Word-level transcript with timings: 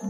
Це 0.00 0.06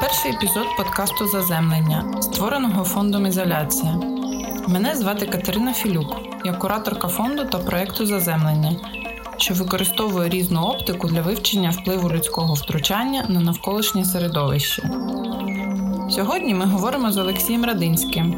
перший 0.00 0.32
епізод 0.32 0.66
подкасту 0.76 1.26
Заземлення, 1.26 2.22
створеного 2.22 2.84
фондом 2.84 3.26
Ізоляція. 3.26 3.94
Мене 4.68 4.94
звати 4.94 5.26
Катерина 5.26 5.72
Філюк, 5.72 6.16
я 6.44 6.52
кураторка 6.52 7.08
фонду 7.08 7.44
та 7.44 7.58
проєкту 7.58 8.06
Заземлення, 8.06 8.76
що 9.36 9.54
використовує 9.54 10.28
різну 10.28 10.60
оптику 10.60 11.08
для 11.08 11.20
вивчення 11.22 11.70
впливу 11.70 12.10
людського 12.10 12.54
втручання 12.54 13.26
на 13.28 13.40
навколишнє 13.40 14.04
середовище. 14.04 14.90
Сьогодні 16.16 16.54
ми 16.54 16.64
говоримо 16.64 17.12
з 17.12 17.18
Олексієм 17.18 17.64
Радинським, 17.64 18.34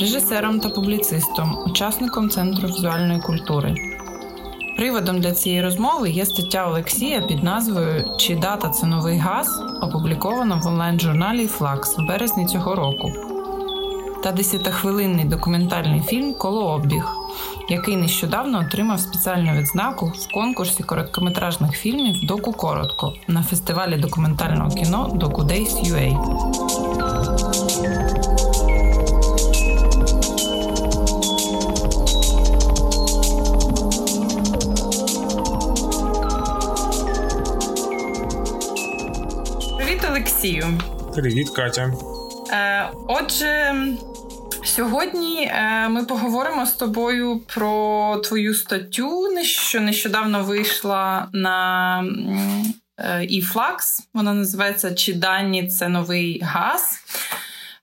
режисером 0.00 0.60
та 0.60 0.68
публіцистом, 0.68 1.58
учасником 1.66 2.30
Центру 2.30 2.68
візуальної 2.68 3.20
культури. 3.20 3.74
Приводом 4.76 5.20
для 5.20 5.32
цієї 5.32 5.62
розмови 5.62 6.10
є 6.10 6.26
стаття 6.26 6.68
Олексія 6.68 7.20
під 7.20 7.42
назвою 7.42 8.04
Чи 8.18 8.34
дата 8.34 8.68
це 8.68 8.86
новий 8.86 9.18
газ, 9.18 9.62
опублікована 9.82 10.56
в 10.56 10.66
онлайн-журналі 10.66 11.46
Флакс 11.46 11.98
в 11.98 12.06
березні 12.08 12.46
цього 12.46 12.74
року, 12.74 13.12
та 14.22 14.32
десятихвилинний 14.32 15.24
документальний 15.24 16.00
фільм 16.00 16.34
Колообіг, 16.34 17.08
який 17.68 17.96
нещодавно 17.96 18.58
отримав 18.58 19.00
спеціальну 19.00 19.52
відзнаку 19.52 20.06
в 20.06 20.32
конкурсі 20.32 20.82
короткометражних 20.82 21.72
фільмів 21.72 22.26
Доку 22.26 22.52
Коротко 22.52 23.12
на 23.28 23.42
фестивалі 23.42 23.96
документального 23.96 24.70
кіно 24.70 25.10
DocuDays.ua. 25.14 26.95
Привіт, 39.76 40.04
Олексію. 40.10 40.66
Привіт, 41.14 41.50
Катя. 41.50 41.92
Е, 42.52 42.90
Отже, 43.08 43.74
сьогодні 44.64 45.44
е, 45.44 45.88
ми 45.88 46.04
поговоримо 46.04 46.66
з 46.66 46.72
тобою 46.72 47.40
про 47.54 48.16
твою 48.24 48.54
статтю, 48.54 49.38
що 49.42 49.80
нещодавно 49.80 50.44
вийшла 50.44 51.28
на 51.32 52.04
eFlux. 53.30 54.00
Вона 54.14 54.34
називається 54.34 54.94
Чи 54.94 55.14
дані 55.14 55.68
це 55.68 55.88
новий 55.88 56.40
газ. 56.42 57.00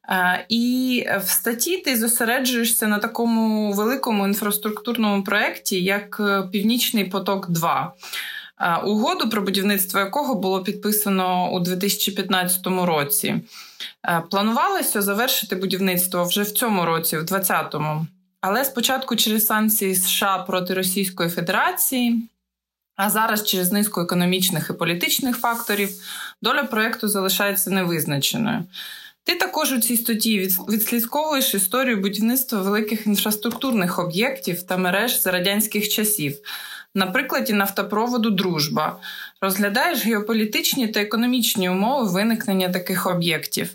Е, 0.10 0.46
І 0.50 1.06
в 1.24 1.30
статті 1.30 1.78
ти 1.78 1.98
зосереджуєшся 1.98 2.88
на 2.88 3.00
такому 3.00 3.74
великому 3.74 4.26
інфраструктурному 4.26 5.24
проєкті, 5.24 5.84
як 5.84 6.22
Північний 6.52 7.06
поток 7.06 7.50
2 7.50 7.94
угоду 8.86 9.30
про 9.30 9.42
будівництво 9.42 10.00
якого 10.00 10.36
було 10.36 10.64
підписано 10.64 11.52
у 11.52 11.60
2015 11.60 12.68
році. 12.68 13.36
Планувалося 14.32 15.02
завершити 15.02 15.56
будівництво 15.56 16.24
вже 16.24 16.42
в 16.42 16.52
цьому 16.52 16.86
році, 16.86 17.18
в 17.18 17.22
2020-му. 17.22 18.08
Але 18.42 18.66
спочатку 18.66 19.16
через 19.16 19.46
санкції 19.46 19.96
США 19.96 20.38
проти 20.38 20.74
Російської 20.74 21.30
Федерації, 21.30 22.30
а 22.96 23.10
зараз 23.10 23.44
через 23.44 23.72
низку 23.72 24.02
економічних 24.02 24.70
і 24.70 24.74
політичних 24.74 25.38
факторів, 25.38 25.90
доля 26.42 26.64
проєкту 26.64 27.08
залишається 27.08 27.70
невизначеною. 27.70 28.64
Ти 29.24 29.36
також 29.36 29.72
у 29.72 29.80
цій 29.80 29.98
статті 29.98 30.40
відслідковуєш 30.70 31.54
історію 31.54 31.98
будівництва 31.98 32.62
великих 32.62 33.08
інфраструктурних 33.08 34.00
об'єктів 34.00 34.64
та 34.64 34.78
мереж 34.78 35.22
за 35.22 35.32
радянських 35.32 35.90
часів 35.90 36.38
на 36.96 37.08
прикладі 37.08 37.54
нафтопроводу 37.54 38.30
Дружба, 38.30 39.00
розглядаєш 39.42 40.06
геополітичні 40.06 40.88
та 40.88 41.02
економічні 41.02 41.70
умови 41.70 42.12
виникнення 42.12 42.70
таких 42.70 43.08
об'єктів. 43.08 43.70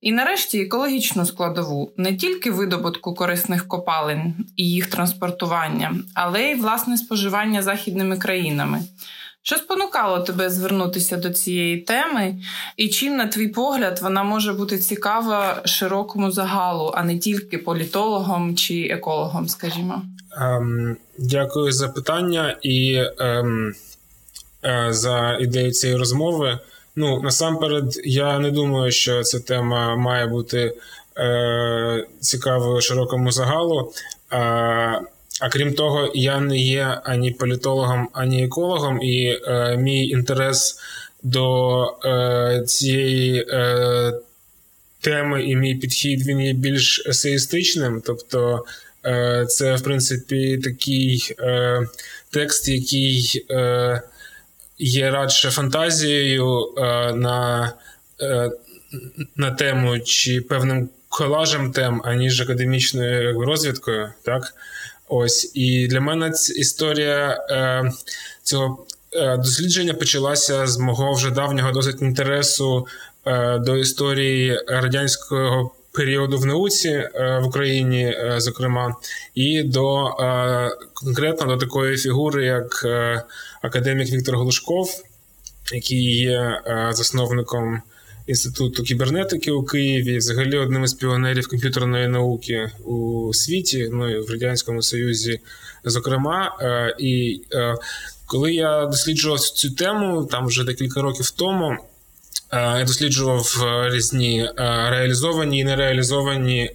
І 0.00 0.12
нарешті 0.12 0.60
екологічну 0.60 1.26
складову 1.26 1.92
не 1.96 2.16
тільки 2.16 2.50
видобутку 2.50 3.14
корисних 3.14 3.68
копалин 3.68 4.34
і 4.56 4.70
їх 4.70 4.86
транспортування, 4.86 5.94
але 6.14 6.42
й 6.42 6.54
власне 6.54 6.96
споживання 6.96 7.62
західними 7.62 8.16
країнами. 8.16 8.82
Що 9.46 9.56
спонукало 9.56 10.20
тебе 10.20 10.50
звернутися 10.50 11.16
до 11.16 11.30
цієї 11.30 11.76
теми, 11.76 12.36
і 12.76 12.88
чим, 12.88 13.16
на 13.16 13.26
твій 13.26 13.48
погляд, 13.48 13.98
вона 14.02 14.22
може 14.22 14.52
бути 14.52 14.78
цікава 14.78 15.62
широкому 15.64 16.30
загалу, 16.30 16.92
а 16.94 17.02
не 17.02 17.18
тільки 17.18 17.58
політологам 17.58 18.56
чи 18.56 18.82
екологам, 18.82 19.48
скажімо? 19.48 20.02
Ем, 20.38 20.96
Дякую 21.18 21.72
за 21.72 21.88
питання 21.88 22.56
і 22.62 23.02
ем, 23.18 23.74
е, 24.64 24.88
за 24.90 25.38
ідею 25.40 25.72
цієї 25.72 25.98
розмови. 25.98 26.58
Ну, 26.96 27.22
насамперед, 27.22 28.00
я 28.04 28.38
не 28.38 28.50
думаю, 28.50 28.92
що 28.92 29.22
ця 29.22 29.40
тема 29.40 29.96
має 29.96 30.26
бути 30.26 30.74
е, 31.18 32.06
цікавою 32.20 32.80
широкому 32.80 33.32
загалу. 33.32 33.92
Е, 34.32 35.00
а 35.40 35.48
крім 35.48 35.74
того, 35.74 36.12
я 36.14 36.40
не 36.40 36.58
є 36.58 37.00
ані 37.04 37.30
політологом, 37.30 38.08
ані 38.12 38.44
екологом, 38.44 39.02
і 39.02 39.38
е, 39.46 39.76
мій 39.76 40.08
інтерес 40.08 40.78
до 41.22 41.84
е, 42.04 42.62
цієї 42.66 43.46
е, 43.48 44.12
теми 45.00 45.44
і 45.44 45.56
мій 45.56 45.74
підхід 45.74 46.26
він 46.26 46.40
є 46.40 46.52
більш 46.52 47.06
есеїстичним. 47.06 48.02
Тобто, 48.06 48.64
е, 49.04 49.46
це, 49.48 49.74
в 49.74 49.82
принципі, 49.82 50.58
такий 50.58 51.34
е, 51.40 51.80
текст, 52.30 52.68
який 52.68 53.46
е, 53.50 54.02
є 54.78 55.10
радше 55.10 55.50
фантазією 55.50 56.74
на, 57.14 57.72
на 59.36 59.50
тему 59.50 60.00
чи 60.00 60.40
певним 60.40 60.88
колажем 61.08 61.72
тем, 61.72 62.02
аніж 62.04 62.40
академічною 62.40 63.40
розвідкою. 63.40 64.12
так? 64.22 64.54
Ось 65.08 65.50
і 65.54 65.86
для 65.86 66.00
мене 66.00 66.30
ця 66.30 66.54
історія 66.54 67.46
е, 67.50 67.92
цього 68.42 68.86
е, 69.12 69.36
дослідження 69.36 69.94
почалася 69.94 70.66
з 70.66 70.78
мого 70.78 71.12
вже 71.12 71.30
давнього 71.30 71.72
досить 71.72 72.02
інтересу 72.02 72.86
е, 73.26 73.58
до 73.58 73.76
історії 73.76 74.60
радянського 74.68 75.70
періоду 75.92 76.38
в 76.38 76.46
науці 76.46 76.88
е, 76.88 77.40
в 77.42 77.46
Україні, 77.46 78.04
е, 78.04 78.34
зокрема, 78.38 78.94
і 79.34 79.62
до 79.62 80.10
конкретно 80.94 81.46
до 81.46 81.56
такої 81.56 81.96
фігури, 81.96 82.44
як 82.46 82.86
академік 83.62 84.10
Віктор 84.10 84.36
Глушков, 84.36 84.88
який 85.72 86.16
є 86.16 86.62
засновником. 86.90 87.82
Інституту 88.26 88.82
кібернетики 88.82 89.50
у 89.50 89.64
Києві, 89.64 90.18
взагалі 90.18 90.58
одним 90.58 90.84
із 90.84 90.94
піонерів 90.94 91.48
комп'ютерної 91.48 92.08
науки 92.08 92.70
у 92.84 93.30
світі, 93.34 93.88
ну 93.92 94.10
і 94.10 94.20
в 94.20 94.30
радянському 94.30 94.82
Союзі, 94.82 95.40
зокрема. 95.84 96.56
Е, 96.60 96.96
і 96.98 97.42
е, 97.52 97.74
коли 98.26 98.54
я 98.54 98.86
досліджував 98.86 99.40
цю 99.40 99.70
тему, 99.70 100.28
там 100.30 100.46
вже 100.46 100.64
декілька 100.64 101.02
років 101.02 101.30
тому. 101.30 101.70
Е, 101.70 102.78
я 102.78 102.84
досліджував 102.84 103.64
різні 103.92 104.50
реалізовані 104.88 105.58
і 105.58 105.64
нереалізовані 105.64 106.70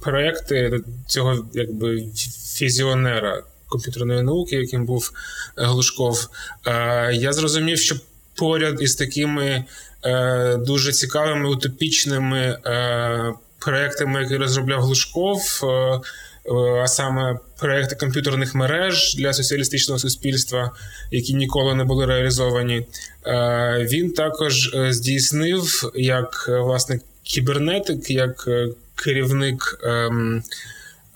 проекти 0.00 0.80
цього 1.06 1.46
якби 1.54 2.06
фізіонера 2.54 3.42
комп'ютерної 3.68 4.22
науки, 4.22 4.56
яким 4.56 4.86
був 4.86 5.12
Глушков. 5.56 6.28
Я 7.12 7.32
зрозумів, 7.32 7.78
що 7.78 7.96
поряд 8.34 8.82
із 8.82 8.94
такими 8.94 9.64
Е, 10.06 10.56
дуже 10.56 10.92
цікавими 10.92 11.48
утопічними 11.48 12.38
е, 12.66 13.32
проектами, 13.58 14.22
які 14.22 14.36
розробляв 14.36 14.82
Глушков. 14.82 15.60
Е, 15.62 16.00
а 16.82 16.86
саме 16.86 17.38
проекти 17.58 17.96
комп'ютерних 17.96 18.54
мереж 18.54 19.14
для 19.14 19.32
соціалістичного 19.32 19.98
суспільства, 19.98 20.70
які 21.10 21.34
ніколи 21.34 21.74
не 21.74 21.84
були 21.84 22.06
реалізовані, 22.06 22.86
він 23.80 24.12
також 24.12 24.70
здійснив 24.88 25.90
як 25.94 26.48
власне 26.48 27.00
кібернетик, 27.22 28.10
як 28.10 28.48
керівник 28.94 29.78
ем, 29.82 30.42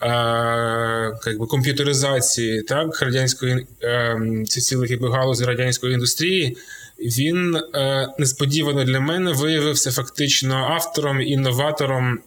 е, 0.02 1.36
комп'ютеризації 1.48 2.62
так, 2.62 3.02
радянської 3.02 3.66
ем, 3.80 4.46
цілих 4.46 5.00
галузі 5.02 5.44
радянської 5.44 5.94
індустрії 5.94 6.56
він 7.00 7.56
е, 7.56 8.08
несподівано 8.18 8.84
для 8.84 9.00
мене 9.00 9.32
виявився 9.32 9.90
фактично 9.90 10.54
автором 10.54 11.20
інноватором 11.20 12.18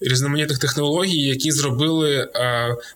різноманітних 0.00 0.58
технологій, 0.58 1.20
які 1.20 1.52
зробили 1.52 2.28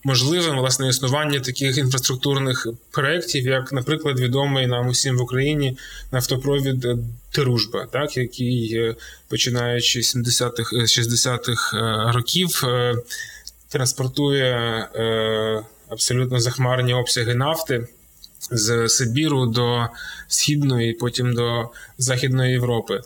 можливим 0.04 0.58
власне 0.58 0.88
існування 0.88 1.40
таких 1.40 1.78
інфраструктурних 1.78 2.66
проєктів, 2.90 3.46
як, 3.46 3.72
наприклад, 3.72 4.20
відомий 4.20 4.66
нам 4.66 4.88
усім 4.88 5.18
в 5.18 5.22
Україні 5.22 5.78
нафтопровід 6.12 6.86
Дружба, 7.36 7.86
так 7.92 8.16
який 8.16 8.74
е, 8.76 8.94
починаючи 9.28 10.02
з 10.02 10.16
70-х 10.16 10.76
60-х 10.76 11.76
е, 11.76 12.12
років 12.12 12.62
е, 12.64 12.94
транспортує 13.68 14.88
абсолютно 15.88 16.40
захмарні 16.40 16.94
обсяги 16.94 17.34
нафти. 17.34 17.88
З 18.50 18.88
Сибіру 18.88 19.46
до 19.46 19.86
Східної, 20.28 20.92
потім 20.92 21.34
до 21.34 21.70
Західної 21.98 22.52
Європи. 22.52 23.00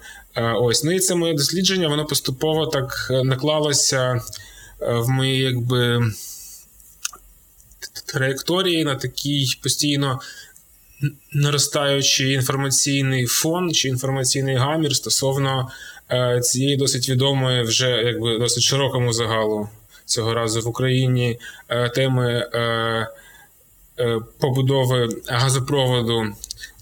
Ось 0.55 0.85
ну 0.85 0.93
і 0.93 1.01
це 1.01 1.15
моє 1.15 1.35
дослідження. 1.35 1.89
Воно 1.89 2.05
поступово 2.05 2.67
так 2.67 3.09
наклалося 3.25 4.21
в 4.81 5.09
мої 5.09 5.39
якби 5.39 6.01
траєкторії 8.07 8.85
на 8.85 8.95
такий 8.95 9.59
постійно 9.63 10.21
наростаючий 11.33 12.33
інформаційний 12.33 13.27
фон 13.27 13.75
чи 13.75 13.89
інформаційний 13.89 14.57
гамір 14.57 14.97
стосовно 14.97 15.71
е, 16.11 16.41
цієї 16.41 16.77
досить 16.77 17.09
відомої, 17.09 17.63
вже 17.63 17.91
якби 17.91 18.39
досить 18.39 18.63
широкому 18.63 19.13
загалу 19.13 19.69
цього 20.05 20.35
разу 20.35 20.61
в 20.61 20.69
Україні 20.69 21.39
е, 21.69 21.89
теми 21.89 22.51
е, 22.55 23.09
побудови 24.39 25.09
газопроводу. 25.27 26.27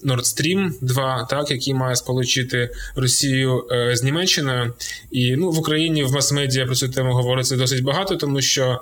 Nord 0.04 0.24
Stream 0.24 0.72
2, 0.80 1.26
так, 1.30 1.50
який 1.50 1.74
має 1.74 1.96
сполучити 1.96 2.70
Росію 2.96 3.64
з 3.92 4.02
Німеччиною, 4.02 4.72
і 5.10 5.36
ну 5.36 5.50
в 5.50 5.58
Україні 5.58 6.04
в 6.04 6.12
мас-медіа 6.12 6.66
про 6.66 6.74
цю 6.74 6.88
тему 6.88 7.12
говориться 7.12 7.56
досить 7.56 7.84
багато, 7.84 8.16
тому 8.16 8.40
що 8.40 8.80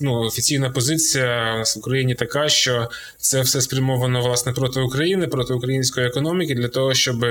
ну, 0.00 0.20
офіційна 0.20 0.70
позиція 0.70 1.62
в 1.66 1.78
Україні 1.78 2.14
така, 2.14 2.48
що 2.48 2.90
це 3.18 3.40
все 3.40 3.60
спрямовано 3.60 4.20
власне 4.20 4.52
проти 4.52 4.80
України, 4.80 5.26
проти 5.26 5.54
української 5.54 6.06
економіки, 6.06 6.54
для 6.54 6.68
того, 6.68 6.94
щоб 6.94 7.26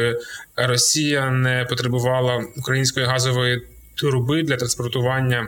Росія 0.56 1.30
не 1.30 1.66
потребувала 1.69 2.44
української 2.57 3.06
газової 3.06 3.62
труби 3.95 4.44
для 4.44 4.57
транспортування. 4.57 5.48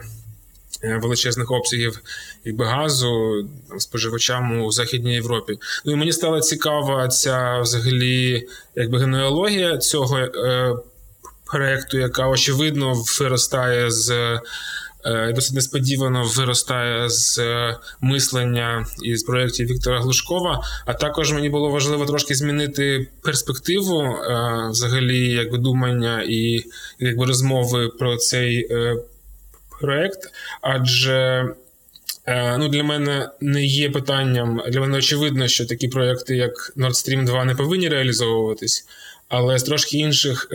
Е, 0.84 0.98
величезних 1.02 1.50
обсягів 1.50 2.00
якби 2.44 2.64
газу 2.64 3.44
споживачам 3.78 4.62
у 4.62 4.72
Західній 4.72 5.14
Європі. 5.14 5.58
Ну 5.84 5.92
і 5.92 5.96
мені 5.96 6.12
стала 6.12 6.40
цікава 6.40 7.08
ця 7.08 7.60
взагалі 7.60 8.46
якби 8.76 8.98
генеалогія 8.98 9.78
цього 9.78 10.18
е, 10.18 10.74
проекту, 11.44 11.98
яка 11.98 12.28
очевидно 12.28 13.04
виростає 13.20 13.90
з 13.90 14.38
Е, 15.04 15.32
досить 15.32 15.54
несподівано 15.54 16.24
виростає 16.36 17.10
з 17.10 17.38
е, 17.38 17.76
мислення 18.00 18.86
і 19.02 19.16
з 19.16 19.22
проєктів 19.22 19.66
Віктора 19.66 20.00
Глушкова. 20.00 20.62
А 20.86 20.94
також 20.94 21.32
мені 21.32 21.50
було 21.50 21.70
важливо 21.70 22.06
трошки 22.06 22.34
змінити 22.34 23.08
перспективу 23.22 24.16
взагалі, 24.70 25.32
якби 25.32 25.58
думання 25.58 26.24
і 26.28 26.64
якби 26.98 27.26
розмови 27.26 27.88
про 27.88 28.16
цей 28.16 28.68
проєкт, 29.82 30.20
адже. 30.60 31.48
Ну, 32.58 32.68
Для 32.68 32.82
мене 32.82 33.28
не 33.40 33.64
є 33.64 33.90
питанням. 33.90 34.62
Для 34.68 34.80
мене 34.80 34.98
очевидно, 34.98 35.48
що 35.48 35.66
такі 35.66 35.88
проекти, 35.88 36.36
як 36.36 36.72
Nord 36.76 36.90
Stream 36.90 37.24
2, 37.24 37.44
не 37.44 37.54
повинні 37.54 37.88
реалізовуватись, 37.88 38.86
але 39.28 39.58
з 39.58 39.62
трошки 39.62 39.98
інших 39.98 40.48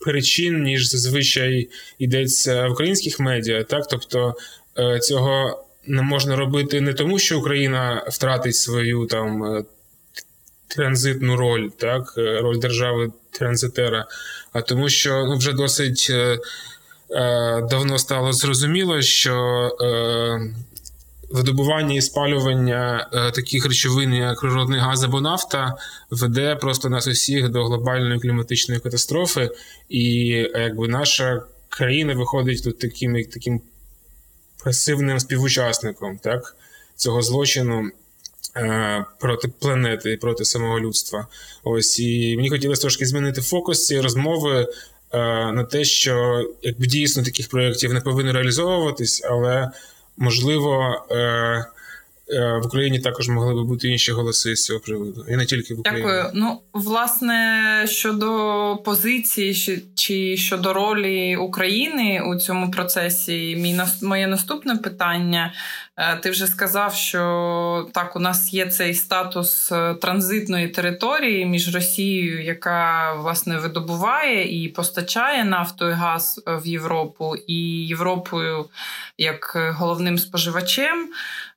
причин, 0.00 0.62
ніж 0.62 0.90
зазвичай 0.90 1.68
йдеться 1.98 2.68
в 2.68 2.72
українських 2.72 3.20
медіа. 3.20 3.64
Так, 3.64 3.86
тобто 3.90 4.34
е, 4.78 4.98
цього 4.98 5.64
не 5.86 6.02
можна 6.02 6.36
робити 6.36 6.80
не 6.80 6.94
тому, 6.94 7.18
що 7.18 7.38
Україна 7.38 8.04
втратить 8.08 8.56
свою 8.56 9.06
там 9.06 9.44
е, 9.44 9.64
транзитну 10.68 11.36
роль, 11.36 11.68
так, 11.76 12.14
е, 12.18 12.40
роль 12.40 12.58
держави 12.58 13.12
транзитера, 13.30 14.06
а 14.52 14.60
тому, 14.62 14.88
що 14.88 15.24
ну, 15.24 15.36
вже 15.36 15.52
досить. 15.52 16.12
Давно 17.70 17.98
стало 17.98 18.32
зрозуміло, 18.32 19.02
що 19.02 19.70
видобування 21.34 21.94
і 21.94 22.00
спалювання 22.00 23.08
е, 23.12 23.30
таких 23.30 23.66
речовин, 23.66 24.14
як 24.14 24.40
природний 24.40 24.80
газ 24.80 25.04
або 25.04 25.20
нафта, 25.20 25.76
веде 26.10 26.56
просто 26.56 26.88
нас 26.88 27.06
усіх 27.06 27.48
до 27.48 27.64
глобальної 27.64 28.20
кліматичної 28.20 28.80
катастрофи, 28.80 29.50
і 29.88 30.30
е, 30.32 30.60
якби 30.62 30.88
наша 30.88 31.42
країна 31.68 32.14
виходить 32.14 32.64
тут 32.64 32.78
таким 32.78 33.24
таким 33.24 33.60
пасивним 34.64 35.20
співучасником 35.20 36.18
так, 36.18 36.56
цього 36.96 37.22
злочину. 37.22 37.90
Е, 38.56 39.04
проти 39.20 39.48
планети 39.48 40.12
і 40.12 40.16
проти 40.16 40.44
самого 40.44 40.80
людства. 40.80 41.26
Ось 41.64 42.00
і 42.00 42.36
мені 42.36 42.50
хотілося 42.50 42.80
трошки 42.80 43.06
змінити 43.06 43.40
фокус 43.40 43.86
цієї 43.86 44.02
розмови 44.02 44.68
на 45.52 45.64
те, 45.64 45.84
що 45.84 46.44
якби 46.62 46.86
дійсно 46.86 47.22
таких 47.22 47.48
проєктів 47.48 47.94
не 47.94 48.00
повинно 48.00 48.32
реалізовуватись, 48.32 49.24
але 49.30 49.70
Можливо, 50.16 51.04
е, 51.10 51.14
е, 51.16 51.64
в 52.28 52.66
Україні 52.66 52.98
також 52.98 53.28
могли 53.28 53.54
би 53.54 53.64
бути 53.64 53.88
інші 53.88 54.12
голоси 54.12 54.56
з 54.56 54.64
цього 54.64 54.80
приводу, 54.80 55.24
і 55.28 55.36
не 55.36 55.46
тільки 55.46 55.74
в 55.74 55.80
Україні. 55.80 56.06
Дякую. 56.06 56.30
Ну, 56.34 56.60
власне, 56.72 57.82
щодо 57.86 58.76
позиції 58.84 59.54
чи 59.94 60.36
щодо 60.36 60.72
ролі 60.72 61.36
України 61.36 62.22
у 62.26 62.36
цьому 62.36 62.70
процесі, 62.70 63.56
мій 63.56 63.80
моє 64.02 64.26
наступне 64.26 64.76
питання. 64.76 65.52
Е, 65.96 66.16
ти 66.16 66.30
вже 66.30 66.46
сказав, 66.46 66.94
що 66.94 67.88
так, 67.92 68.16
у 68.16 68.20
нас 68.20 68.52
є 68.52 68.66
цей 68.66 68.94
статус 68.94 69.72
транзитної 70.00 70.68
території 70.68 71.46
між 71.46 71.74
Росією, 71.74 72.44
яка 72.44 73.12
власне 73.14 73.58
видобуває 73.58 74.64
і 74.64 74.68
постачає 74.68 75.44
нафту 75.44 75.88
і 75.88 75.92
газ 75.92 76.42
в 76.46 76.66
Європу, 76.66 77.36
і 77.46 77.86
Європою 77.86 78.64
як 79.18 79.74
головним 79.78 80.18
споживачем. 80.18 81.08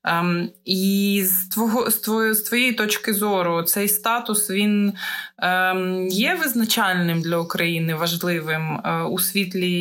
Ем, 0.07 0.49
і 0.65 1.23
з 1.25 1.47
твого 1.47 1.91
з 1.91 1.95
твоєї, 1.95 2.33
з 2.33 2.41
твоєї 2.41 2.73
точки 2.73 3.13
зору 3.13 3.63
цей 3.63 3.87
статус 3.87 4.49
він 4.49 4.93
ем, 5.37 6.07
є 6.07 6.35
визначальним 6.35 7.21
для 7.21 7.37
України 7.37 7.95
важливим 7.95 8.81
е, 8.85 9.03
у 9.03 9.19
світлі 9.19 9.71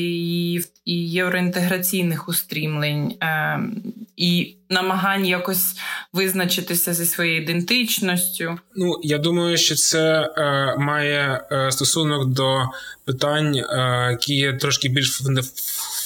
і, 0.54 0.60
і 0.84 1.10
євроінтеграційних 1.10 2.28
устрімлень 2.28 3.14
ем, 3.20 3.82
і 4.16 4.56
намагань 4.70 5.26
якось 5.26 5.76
визначитися 6.12 6.94
зі 6.94 7.06
своєю 7.06 7.42
ідентичністю. 7.42 8.58
Ну 8.76 9.00
я 9.02 9.18
думаю, 9.18 9.56
що 9.56 9.74
це 9.74 10.30
е, 10.36 10.76
має 10.78 11.40
е, 11.52 11.70
стосунок 11.72 12.26
до 12.26 12.68
питань, 13.04 13.56
е, 13.56 14.08
які 14.10 14.34
є 14.34 14.52
трошки 14.52 14.88
більш 14.88 15.20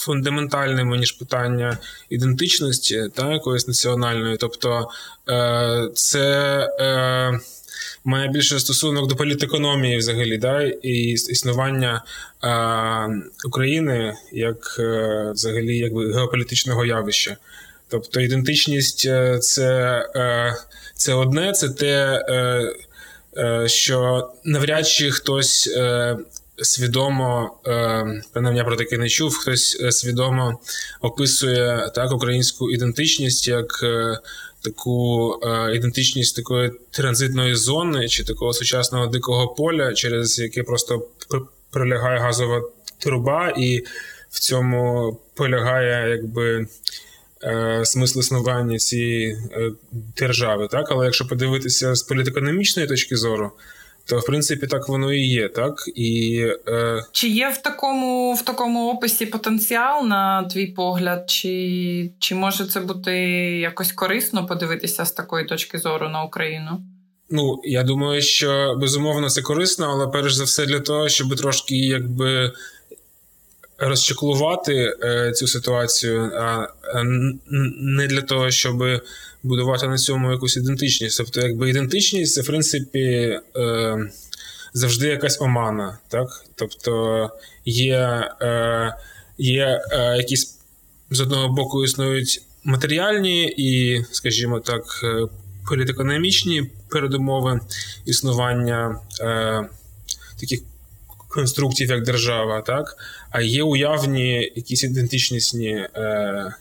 фундаментальними, 0.01 0.99
ніж 0.99 1.13
питання 1.13 1.79
ідентичності 2.11 3.09
та 3.15 3.33
якоїсь 3.33 3.69
національної. 3.69 4.37
Тобто 4.37 4.89
е, 5.29 5.89
це 5.95 6.59
е, 6.81 7.41
має 8.05 8.29
більше 8.29 8.61
стосунок 8.61 9.09
до 9.09 9.17
політекономії 9.17 9.97
взагалі, 9.97 10.39
да, 10.39 10.63
і 10.63 11.11
існування 11.13 12.05
е, 12.45 12.49
України 13.47 14.15
як 14.33 14.79
взагалі 15.35 15.79
якби 15.79 16.13
геополітичного 16.13 16.85
явища. 16.85 17.37
Тобто 17.89 18.21
ідентичність 18.21 18.99
це 19.41 20.03
це 20.95 21.15
одне, 21.15 21.53
це 21.53 21.69
те, 21.69 22.23
що 23.67 24.31
навряд 24.45 24.89
чи 24.89 25.11
хтось 25.11 25.77
свідомо, 26.63 27.59
е, 27.67 28.23
принаймні 28.33 28.65
про 28.65 28.77
таке 28.77 28.99
не 28.99 29.09
чув, 29.09 29.35
хтось 29.35 29.81
е, 29.83 29.93
свідомо 29.93 30.59
описує 31.01 31.91
так 31.95 32.13
українську 32.13 32.71
ідентичність 32.71 33.49
як 33.49 33.81
е, 33.83 34.19
таку 34.63 35.35
ідентичність 35.75 36.37
такої 36.37 36.73
транзитної 36.91 37.55
зони 37.55 38.09
чи 38.09 38.25
такого 38.25 38.53
сучасного 38.53 39.07
дикого 39.07 39.49
поля, 39.49 39.95
через 39.95 40.39
яке 40.39 40.63
просто 40.63 41.07
пролягає 41.71 42.19
газова 42.19 42.63
труба, 42.99 43.55
і 43.59 43.85
в 44.31 44.41
цьому 44.41 45.19
полягає 45.35 46.11
якби. 46.11 46.67
Смисл 47.85 48.19
існування 48.19 48.79
цієї 48.79 49.39
держави, 50.17 50.69
так 50.71 50.87
але 50.91 51.05
якщо 51.05 51.29
подивитися 51.29 51.95
з 51.95 52.03
політекономічної 52.03 52.89
точки 52.89 53.17
зору, 53.17 53.53
то 54.11 54.19
в 54.19 54.27
принципі 54.27 54.67
так 54.67 54.89
воно 54.89 55.13
і 55.13 55.21
є, 55.21 55.49
так 55.49 55.85
і 55.95 56.41
е... 56.69 57.05
чи 57.13 57.29
є 57.29 57.49
в 57.49 57.63
такому 57.63 58.35
в 58.35 58.43
такому 58.43 58.91
описі 58.91 59.27
потенціал 59.27 60.07
на 60.07 60.43
твій 60.45 60.67
погляд, 60.67 61.25
чи, 61.31 62.11
чи 62.19 62.35
може 62.35 62.67
це 62.67 62.81
бути 62.81 63.13
якось 63.59 63.93
корисно 63.93 64.47
подивитися 64.47 65.05
з 65.05 65.13
такої 65.13 65.47
точки 65.47 65.79
зору 65.79 66.09
на 66.09 66.23
Україну? 66.23 66.81
Ну 67.31 67.61
я 67.65 67.83
думаю, 67.83 68.23
що 68.23 68.77
безумовно 68.81 69.31
це 69.31 69.43
корисно, 69.43 69.91
але 69.91 70.07
перш 70.07 70.35
за 70.35 70.45
все 70.45 70.67
для 70.67 70.81
того, 70.81 71.09
щоб 71.09 71.37
трошки 71.37 71.77
якби. 71.77 72.53
розчеклувати 73.83 74.97
е, 75.03 75.33
цю 75.33 75.47
ситуацію, 75.47 76.31
а 76.35 76.67
не 77.81 78.07
для 78.07 78.23
того, 78.23 78.51
щоб 78.51 79.03
будувати 79.43 79.89
на 79.89 79.97
цьому 79.97 80.31
якусь 80.31 80.57
ідентичність. 80.57 81.19
Тобто, 81.19 81.41
якби 81.41 81.71
ідентичність 81.71 82.35
це 82.35 82.41
в 82.41 82.47
принципі 82.47 83.39
е, 83.57 83.97
завжди 84.73 85.09
якась 85.09 85.41
омана. 85.41 85.99
так? 86.09 86.45
Тобто 86.55 87.31
є, 87.65 88.29
е, 88.43 88.95
є 89.39 89.83
е, 89.93 90.17
якісь 90.17 90.59
з 91.11 91.21
одного 91.21 91.49
боку 91.49 91.85
існують 91.85 92.43
матеріальні 92.65 93.55
і, 93.57 94.05
скажімо 94.13 94.61
так, 94.61 94.83
е, 95.05 95.27
політекономічні 95.69 96.71
передумови 96.89 97.61
існування 98.05 99.01
е, 99.21 99.69
таких 100.41 100.61
конструктів, 101.29 101.91
як 101.91 102.03
держава, 102.03 102.61
так? 102.61 102.97
а 103.31 103.41
є 103.41 103.63
уявні 103.63 104.53
якісь 104.57 104.85
ідентичнісні 104.85 105.71
е, 105.71 106.55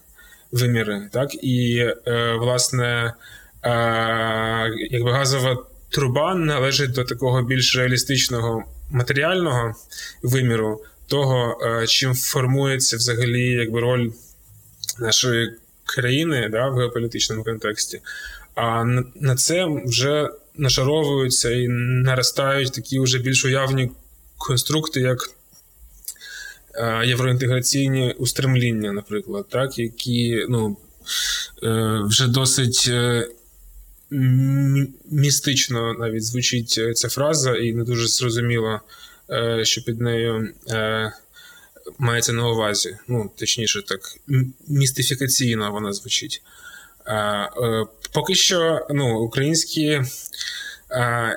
виміри. 0.51 1.10
Так? 1.12 1.44
І, 1.44 1.88
е, 2.08 2.34
власне, 2.39 3.13
е, 3.63 3.72
якби 4.89 5.12
газова 5.12 5.65
труба 5.89 6.36
належить 6.36 6.91
до 6.91 7.03
такого 7.03 7.44
більш 7.44 7.77
реалістичного 7.77 8.63
матеріального 8.91 9.75
виміру, 10.24 10.82
того, 11.08 11.58
е, 11.63 11.88
чим 11.88 12.15
формується 12.15 12.98
взагалі 12.98 13.51
якби 13.51 13.79
роль 13.79 14.10
нашої 15.00 15.51
країни 15.86 16.50
да, 16.51 16.70
в 16.70 16.75
геополітичному 16.75 17.44
контексті. 17.44 18.01
А 18.56 18.84
на 19.15 19.36
це 19.36 19.68
вже 19.86 20.29
нашаровуються 20.58 21.51
і 21.51 21.68
наростають 21.68 22.74
такі 22.74 23.00
вже 23.00 23.20
більш 23.20 23.46
уявні 23.46 23.91
конструкти, 24.38 25.00
як 25.00 25.18
євроінтеграційні 27.06 28.16
устремління, 28.18 28.92
наприклад, 28.92 29.46
так, 29.50 29.80
які 29.80 30.46
ну, 30.50 30.78
е, 31.64 32.00
вже 32.04 32.28
досить 32.28 32.86
е, 32.90 33.28
містично 35.12 35.94
навіть 35.94 36.24
звучить 36.24 36.80
ця 36.96 37.10
фраза, 37.10 37.56
і 37.56 37.74
не 37.74 37.84
дуже 37.84 38.08
зрозуміло, 38.08 38.80
що 39.64 39.82
під 39.82 40.02
нею 40.02 40.50
мається 41.98 42.34
на 42.34 42.48
увазі. 42.48 42.98
Ну, 43.08 43.32
точніше, 43.36 43.82
так, 43.82 44.00
містифікаційно 44.68 45.72
вона 45.72 45.94
звучить. 45.94 46.42
Поки 48.14 48.36
що 48.36 48.88
ну, 48.90 49.20
українські 49.20 50.02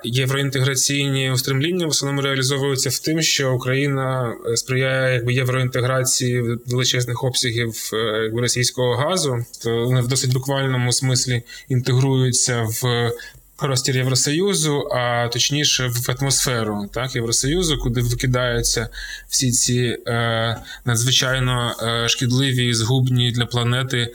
євроінтеграційні 0.04 1.30
устремління 1.30 1.87
в 1.87 1.88
основному 1.88 2.23
реалізовуються 2.23 2.90
в 2.90 2.99
тим, 2.99 3.23
що 3.23 3.54
Україна 3.54 4.35
е, 4.47 4.56
сприяє 4.56 5.14
якби 5.14 5.35
євроінтеграції 5.35 6.40
величезних 6.66 7.25
обсягів 7.25 7.90
е, 7.92 8.23
якби, 8.25 8.40
російського 8.40 8.94
газу, 8.94 9.44
то 9.62 9.85
вони 9.85 10.00
в 10.00 10.09
досить 10.09 10.32
буквальному 10.32 10.92
смислі 10.92 11.42
інтегруються 11.68 12.62
в. 12.62 13.11
Простір 13.56 13.97
Євросоюзу, 13.97 14.88
а 14.92 15.28
точніше 15.28 15.87
в 15.87 16.16
атмосферу 16.18 16.88
так, 16.94 17.14
Євросоюзу, 17.14 17.78
куди 17.78 18.00
викидаються 18.00 18.88
всі 19.28 19.52
ці 19.52 19.99
е, 20.06 20.56
надзвичайно 20.85 21.75
е, 21.82 22.09
шкідливі 22.09 22.66
і 22.66 22.75
згубні 22.75 23.32
для 23.32 23.47
планети 23.47 24.12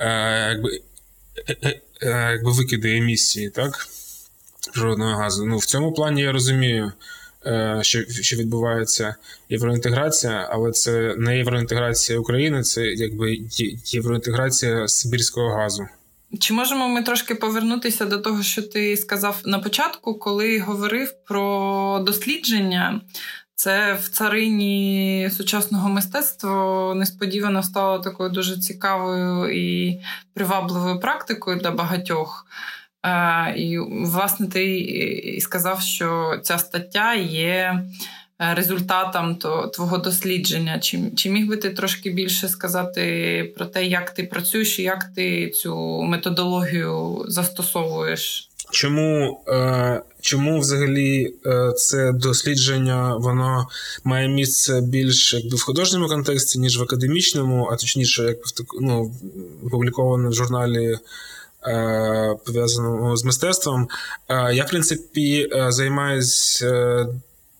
е, 0.00 0.48
якби, 0.48 0.80
е, 1.48 1.56
е, 1.62 1.80
е 2.02 2.30
якби 2.32 2.52
викиди 2.52 2.96
емісії. 2.96 3.50
так 3.50 3.88
природного 4.72 5.16
газу. 5.16 5.46
Ну, 5.46 5.58
В 5.58 5.64
цьому 5.64 5.92
плані 5.92 6.22
я 6.22 6.32
розумію, 6.32 6.92
е, 7.46 7.78
що 7.82 8.04
що 8.08 8.36
відбувається 8.36 9.14
євроінтеграція, 9.48 10.48
але 10.50 10.70
це 10.70 11.14
не 11.18 11.38
євроінтеграція 11.38 12.18
України, 12.18 12.62
це 12.62 12.86
якби 12.86 13.38
євроінтеграція 13.84 14.88
Сибірського 14.88 15.54
газу. 15.54 15.88
Чи 16.40 16.54
можемо 16.54 16.88
ми 16.88 17.02
трошки 17.02 17.34
повернутися 17.34 18.04
до 18.04 18.18
того, 18.18 18.42
що 18.42 18.62
ти 18.62 18.96
сказав 18.96 19.40
на 19.44 19.58
початку, 19.58 20.14
коли 20.14 20.60
говорив 20.60 21.12
про 21.26 22.02
дослідження? 22.06 23.00
Це 23.54 23.94
в 23.94 24.08
царині 24.08 25.30
сучасного 25.36 25.88
мистецтва 25.88 26.94
несподівано 26.94 27.62
стало 27.62 27.98
такою 27.98 28.30
дуже 28.30 28.58
цікавою 28.58 29.52
і 29.52 30.00
привабливою 30.34 31.00
практикою 31.00 31.58
для 31.58 31.70
багатьох. 31.70 32.46
І, 33.56 33.78
власне, 34.04 34.46
ти 34.46 34.78
і 34.78 35.40
сказав, 35.40 35.80
що 35.80 36.40
ця 36.42 36.58
стаття 36.58 37.14
є 37.14 37.82
е, 38.40 38.54
результатом 38.54 39.36
твого 39.74 39.98
дослідження. 39.98 40.78
Чи, 40.78 41.00
чи 41.16 41.30
міг 41.30 41.48
би 41.48 41.56
ти 41.56 41.70
трошки 41.70 42.10
більше 42.10 42.48
сказати 42.48 43.52
про 43.56 43.66
те, 43.66 43.86
як 43.86 44.10
ти 44.10 44.22
працюєш 44.22 44.78
і 44.78 44.82
як 44.82 45.04
ти 45.16 45.50
цю 45.50 46.02
методологію 46.02 47.24
застосовуєш? 47.28 48.50
Чому 48.70 49.42
е, 49.48 50.02
чому 50.20 50.60
взагалі 50.60 51.34
е, 51.46 51.72
це 51.72 52.12
дослідження 52.12 53.16
воно 53.16 53.66
має 54.04 54.28
місце 54.28 54.80
більш 54.80 55.34
якби 55.34 55.56
в 55.56 55.62
художньому 55.62 56.08
контексті, 56.08 56.58
ніж 56.58 56.78
в 56.78 56.82
академічному, 56.82 57.68
а 57.72 57.76
точніше, 57.76 58.22
як 58.22 58.46
в 58.46 58.52
ну, 58.80 59.14
опубліковане 59.66 60.28
в 60.28 60.32
журналі 60.32 60.98
Е, 61.66 62.36
пов'язаному 62.46 63.16
з 63.16 63.24
мистецтвом. 63.24 63.88
Е, 64.28 64.54
я, 64.54 64.64
в 64.64 64.68
принципі, 64.68 65.48
е, 65.52 65.72
займаюся 65.72 67.06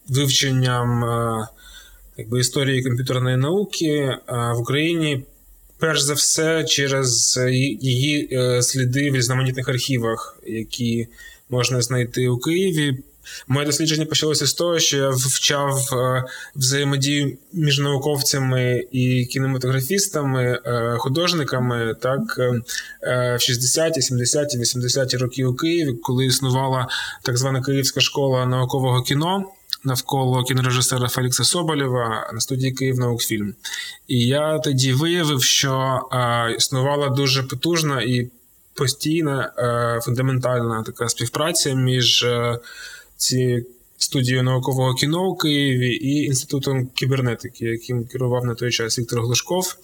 вивченням 0.09 1.05
якби, 2.17 2.41
історії 2.41 2.83
комп'ютерної 2.83 3.37
науки 3.37 4.17
в 4.29 4.61
Україні. 4.61 5.25
Перш 5.79 6.01
за 6.01 6.15
все, 6.15 6.65
через 6.65 7.41
її 7.81 8.39
сліди 8.63 9.11
в 9.11 9.17
різноманітних 9.17 9.69
архівах, 9.69 10.39
які 10.47 11.09
можна 11.51 11.83
знайти 11.83 12.29
у 12.29 12.39
Києві. 12.39 12.99
Моє 13.49 13.67
дослідження 13.67 14.07
почалося 14.07 14.47
з 14.47 14.55
того, 14.55 14.79
що 14.79 14.97
я 14.97 15.09
вивчав 15.09 15.89
е, 15.93 16.25
взаємодію 16.57 17.37
між 17.53 17.79
науковцями 17.79 18.85
і 18.93 19.27
кінематографістами, 19.27 20.61
е, 20.65 20.97
художниками 20.99 21.95
так 22.01 22.21
е, 22.39 22.63
в 23.03 23.39
60-ті, 23.39 24.01
70-ті, 24.01 24.59
80-ті 24.59 25.17
роки 25.17 25.45
у 25.45 25.55
Києві, 25.55 25.93
коли 26.03 26.27
існувала 26.27 26.89
так 27.23 27.39
звана 27.39 27.63
Київська 27.63 28.01
школа 28.01 28.47
наукового 28.47 29.03
кіно. 29.03 29.45
Навколо 29.85 30.43
кінорежисера 30.43 31.09
Фелікса 31.09 31.45
Соболєва 31.45 32.31
на 32.35 32.41
студії 32.41 32.73
Київ 32.73 32.99
наукфільм. 32.99 33.55
І 34.09 34.27
я 34.27 34.59
тоді 34.59 34.93
виявив, 34.93 35.43
що 35.43 36.01
е, 36.13 36.55
існувала 36.59 37.09
дуже 37.09 37.43
потужна 37.43 38.03
і 38.03 38.31
постійна 38.75 39.53
е, 39.59 40.01
фундаментальна 40.01 40.83
така 40.83 41.09
співпраця 41.09 41.75
між 41.75 42.23
е, 42.23 42.59
ці 43.21 43.67
студією 43.99 44.43
наукового 44.43 44.95
кіно 44.95 45.29
у 45.29 45.37
Києві 45.37 45.89
і 45.89 46.25
інститутом 46.25 46.87
кібернетики, 46.95 47.65
яким 47.65 48.05
керував 48.05 48.45
на 48.45 48.55
той 48.55 48.71
час 48.71 48.99
Віктор 48.99 49.21
Глушков. 49.21 49.77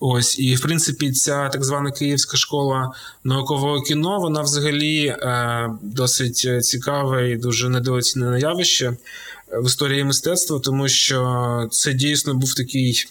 Ось 0.00 0.38
і 0.38 0.54
в 0.54 0.62
принципі, 0.62 1.12
ця 1.12 1.48
так 1.48 1.64
звана 1.64 1.90
Київська 1.90 2.36
школа 2.36 2.92
наукового 3.24 3.80
кіно, 3.80 4.18
вона 4.18 4.42
взагалі 4.42 5.06
е, 5.06 5.70
досить 5.82 6.64
цікаве 6.64 7.30
і 7.30 7.36
дуже 7.36 7.68
недооцінене 7.68 8.40
явище 8.40 8.96
в 9.52 9.66
історії 9.66 10.04
мистецтва, 10.04 10.60
тому 10.60 10.88
що 10.88 11.68
це 11.70 11.92
дійсно 11.92 12.34
був 12.34 12.54
такий 12.54 13.04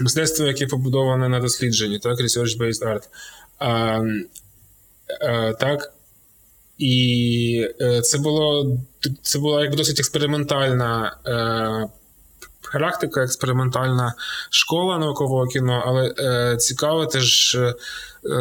мистецтво, 0.00 0.46
яке 0.46 0.66
побудоване 0.66 1.28
на 1.28 1.40
дослідженні, 1.40 1.98
так, 1.98 2.20
research-based 2.20 2.84
art. 2.84 3.02
А, 3.58 4.00
а, 5.20 5.52
Так. 5.52 5.97
І 6.78 7.68
е, 7.80 8.00
це 8.00 8.18
було 8.18 8.76
це 9.22 9.38
була 9.38 9.62
як 9.62 9.76
досить 9.76 10.00
експериментальна 10.00 11.16
е, 11.26 11.88
практика, 12.72 13.22
експериментальна 13.22 14.14
школа 14.50 14.98
наукового 14.98 15.46
кіно, 15.46 15.82
але 15.86 16.14
е, 16.18 16.56
цікаво 16.56 17.06
теж 17.06 17.54
е, 17.54 17.74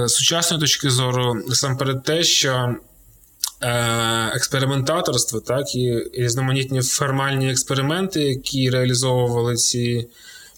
сучасної 0.09 0.61
точки 0.61 0.89
зору 0.89 1.33
насамперед 1.33 2.03
те, 2.03 2.23
що 2.23 2.75
е, 3.61 4.31
експериментаторство, 4.35 5.39
так, 5.39 5.75
і 5.75 6.09
різноманітні 6.13 6.81
формальні 6.81 7.51
експерименти, 7.51 8.21
які 8.21 8.69
реалізовували 8.69 9.55
ці 9.55 10.07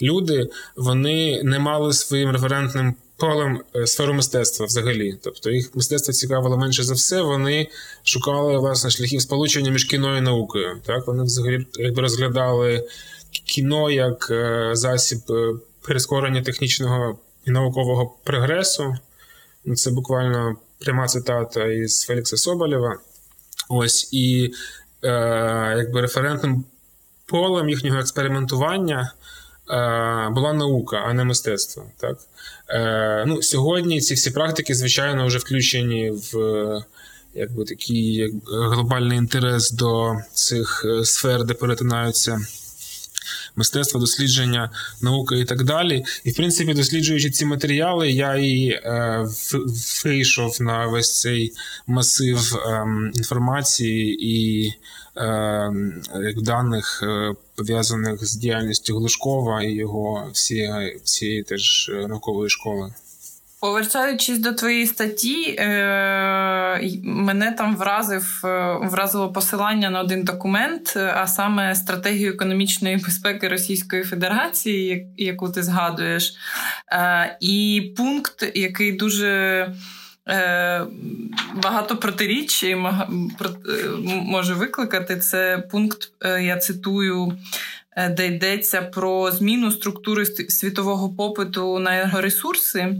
люди, 0.01 0.49
вони 0.75 1.43
не 1.43 1.59
мали 1.59 1.93
своїм 1.93 2.31
референтним 2.31 2.95
полем 3.19 3.61
е, 3.75 3.87
сферу 3.87 4.13
мистецтва 4.13 4.65
взагалі. 4.65 5.17
Тобто 5.23 5.49
їх 5.49 5.75
мистецтво 5.75 6.13
цікавило 6.13 6.57
менше 6.57 6.83
за 6.83 6.93
все. 6.93 7.21
Вони 7.21 7.67
шукали 8.03 8.57
власне 8.57 8.89
шляхів 8.89 9.21
сполучення 9.21 9.71
між 9.71 9.83
кіно 9.83 10.17
і 10.17 10.21
наукою. 10.21 10.81
Так 10.85 11.07
вони 11.07 11.23
взагалі 11.23 11.67
якби 11.73 12.01
розглядали 12.01 12.87
кіно 13.31 13.91
як 13.91 14.27
е, 14.31 14.69
засіб 14.73 15.19
е, 15.29 15.53
перескорення 15.81 16.41
технічного 16.41 17.19
і 17.45 17.51
наукового 17.51 18.15
прогресу. 18.23 18.95
Ну, 19.65 19.75
це 19.75 19.91
буквально 19.91 20.55
пряма 20.79 21.07
цитата 21.07 21.65
із 21.65 22.03
Фелікса 22.03 22.37
Соболєва. 22.37 22.97
Ось 23.69 24.13
і 24.13 24.53
е, 25.03 25.09
якби 25.77 26.01
референтним 26.01 26.65
полем 27.25 27.69
їхнього 27.69 27.99
експериментування 27.99 29.13
була 30.31 30.53
наука, 30.53 31.03
а 31.07 31.13
не 31.13 31.23
мистецтво. 31.23 31.83
Так? 31.97 32.17
Ну, 33.27 33.41
Сьогодні 33.41 34.01
ці 34.01 34.13
всі 34.13 34.31
практики, 34.31 34.75
звичайно, 34.75 35.27
вже 35.27 35.37
включені 35.37 36.11
в 36.11 36.33
якби 37.33 37.63
такий 37.63 38.33
глобальний 38.47 39.17
інтерес 39.17 39.71
до 39.71 40.15
цих 40.33 40.85
сфер, 41.03 41.43
де 41.43 41.53
перетинаються 41.53 42.41
мистецтва, 43.55 43.99
дослідження, 43.99 44.71
науки 45.01 45.39
і 45.39 45.45
так 45.45 45.63
далі. 45.63 46.05
І 46.23 46.31
в 46.31 46.35
принципі, 46.35 46.73
досліджуючи 46.73 47.29
ці 47.29 47.45
матеріали, 47.45 48.11
я 48.11 48.35
і 48.35 48.67
е, 48.67 49.25
вийшов 50.05 50.57
на 50.59 50.87
весь 50.87 51.21
цей 51.21 51.53
масив 51.87 52.55
е, 52.55 52.85
інформації 53.13 54.25
і 54.25 54.73
е, 55.17 55.71
даних. 56.37 57.03
Е, 57.03 57.33
пов'язаних 57.59 58.25
з 58.25 58.35
діяльністю 58.35 58.97
Глушкова 58.97 59.63
і 59.63 59.71
його 59.71 60.29
всієї 60.33 61.01
всі 61.03 61.43
теж 61.43 61.91
наукової 62.07 62.49
школи. 62.49 62.93
Повертаючись 63.61 64.39
до 64.39 64.53
твоєї 64.53 64.85
статті, 64.85 65.55
е, 65.59 66.81
мене 67.03 67.51
там 67.51 67.75
вразив 67.75 68.41
е, 68.43 68.77
вразило 68.81 69.31
посилання 69.31 69.89
на 69.89 70.01
один 70.01 70.23
документ, 70.23 70.97
а 70.97 71.27
саме 71.27 71.75
стратегію 71.75 72.33
економічної 72.33 72.97
безпеки 72.97 73.47
Російської 73.47 74.03
Федерації, 74.03 75.07
яку 75.17 75.49
ти 75.49 75.63
згадуєш, 75.63 76.33
е, 76.91 77.37
і 77.41 77.81
пункт, 77.97 78.51
який 78.55 78.91
дуже 78.91 79.73
багато 81.63 81.97
протиріч 81.97 82.65
може 84.05 84.53
викликати, 84.53 85.17
це 85.17 85.63
пункт, 85.71 86.11
я 86.41 86.57
цитую. 86.57 87.37
Де 88.09 88.27
йдеться 88.27 88.81
про 88.81 89.31
зміну 89.31 89.71
структури 89.71 90.25
світового 90.25 91.09
попиту 91.09 91.79
на 91.79 91.99
енергоресурси 91.99 92.95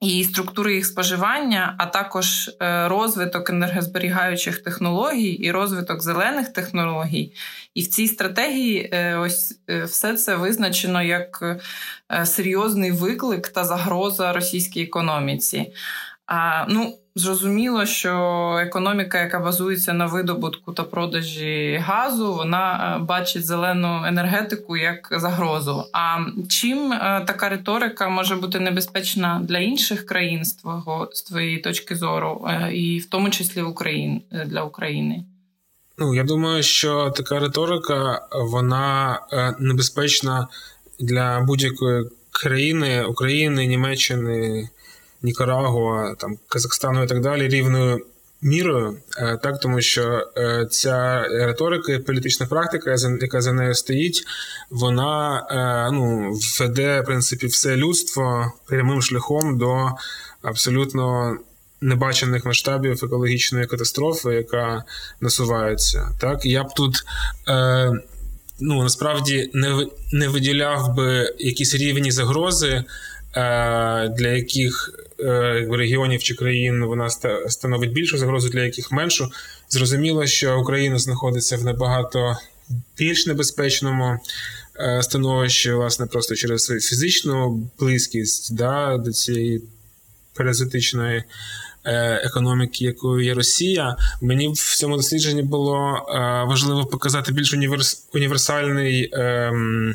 і 0.00 0.24
структури 0.24 0.74
їх 0.74 0.86
споживання, 0.86 1.74
а 1.78 1.86
також 1.86 2.48
е, 2.48 2.88
розвиток 2.88 3.50
енергозберігаючих 3.50 4.62
технологій 4.62 5.32
і 5.32 5.50
розвиток 5.50 6.02
зелених 6.02 6.48
технологій. 6.48 7.32
І 7.74 7.82
в 7.82 7.86
цій 7.86 8.08
стратегії 8.08 8.90
е, 8.92 9.16
ось 9.16 9.60
е, 9.70 9.84
все 9.84 10.14
це 10.14 10.36
визначено 10.36 11.02
як 11.02 11.60
серйозний 12.24 12.90
виклик 12.90 13.48
та 13.48 13.64
загроза 13.64 14.32
російській 14.32 14.82
економіці. 14.82 15.72
А, 16.26 16.66
Ну, 16.68 16.98
Зрозуміло, 17.20 17.86
що 17.86 18.12
економіка, 18.62 19.20
яка 19.20 19.40
базується 19.40 19.92
на 19.92 20.06
видобутку 20.06 20.72
та 20.72 20.82
продажі 20.82 21.82
газу, 21.86 22.34
вона 22.34 22.96
е, 22.96 23.04
бачить 23.04 23.46
зелену 23.46 24.04
енергетику 24.06 24.76
як 24.76 25.08
загрозу. 25.12 25.84
А 25.92 26.18
чим 26.48 26.92
е, 26.92 27.24
така 27.26 27.48
риторика 27.48 28.08
може 28.08 28.36
бути 28.36 28.60
небезпечна 28.60 29.40
для 29.44 29.58
інших 29.58 30.06
країн 30.06 30.44
з 30.44 30.52
твого 30.52 31.08
з 31.12 31.22
твоєї 31.22 31.58
точки 31.58 31.96
зору, 31.96 32.46
е, 32.48 32.72
і 32.72 32.98
в 32.98 33.06
тому 33.06 33.30
числі 33.30 33.62
Україн 33.62 34.22
для 34.46 34.62
України? 34.62 35.24
Ну 35.98 36.14
я 36.14 36.24
думаю, 36.24 36.62
що 36.62 37.10
така 37.10 37.38
риторика 37.38 38.28
вона 38.32 39.20
небезпечна 39.58 40.48
для 41.00 41.40
будь-якої 41.40 42.04
країни 42.30 43.04
України, 43.04 43.66
Німеччини. 43.66 44.68
Нікарагуа, 45.22 46.14
там 46.14 46.38
Казахстану 46.48 47.02
і 47.02 47.06
так 47.06 47.20
далі 47.20 47.48
рівною 47.48 48.06
мірою, 48.42 48.96
е, 49.18 49.38
так 49.42 49.60
тому 49.60 49.80
що 49.80 50.32
е, 50.36 50.66
ця 50.70 51.22
риторика, 51.22 51.92
і 51.92 51.98
політична 51.98 52.46
практика, 52.46 52.94
яка 53.20 53.40
за 53.40 53.52
нею 53.52 53.74
стоїть, 53.74 54.24
вона 54.70 55.46
е, 55.50 55.92
ну, 55.94 56.32
веде 56.60 57.00
в 57.00 57.04
принципі 57.04 57.46
все 57.46 57.76
людство 57.76 58.52
прямим 58.66 59.02
шляхом 59.02 59.58
до 59.58 59.90
абсолютно. 60.42 61.36
Небачених 61.82 62.44
масштабів 62.44 63.04
екологічної 63.04 63.66
катастрофи, 63.66 64.34
яка 64.34 64.84
насувається. 65.20 66.08
Так, 66.20 66.46
я 66.46 66.64
б 66.64 66.74
тут 66.74 66.96
е, 67.48 67.92
ну 68.60 68.82
насправді 68.82 69.50
не 69.54 69.86
не 70.12 70.28
виділяв 70.28 70.94
би 70.94 71.34
якісь 71.38 71.74
рівні 71.74 72.10
загрози, 72.10 72.68
е, 72.68 72.84
для 74.08 74.28
яких 74.28 74.90
регіонів 75.70 76.22
чи 76.22 76.34
країн 76.34 76.84
вона 76.84 77.10
становить 77.48 77.92
більшу 77.92 78.18
загрозу, 78.18 78.48
для 78.48 78.64
яких 78.64 78.92
меншу. 78.92 79.30
Зрозуміло, 79.68 80.26
що 80.26 80.60
Україна 80.60 80.98
знаходиться 80.98 81.56
в 81.56 81.64
набагато 81.64 82.36
більш 82.98 83.26
небезпечному 83.26 84.18
е, 84.80 85.02
становищі, 85.02 85.72
власне, 85.72 86.06
просто 86.06 86.34
через 86.34 86.66
фізичну 86.66 87.70
близькість 87.78 88.54
да, 88.54 88.96
до 88.96 89.12
цієї 89.12 89.62
паразитичної 90.34 91.16
Е, 91.18 91.24
економіки, 91.84 92.84
якою 92.84 93.24
є 93.24 93.34
Росія, 93.34 93.96
мені 94.20 94.48
в 94.48 94.76
цьому 94.76 94.96
дослідженні 94.96 95.42
було 95.42 96.06
е, 96.08 96.18
важливо 96.44 96.86
показати 96.86 97.32
більш 97.32 97.54
універс... 97.54 98.06
універсальний 98.14 99.10
ем, 99.12 99.94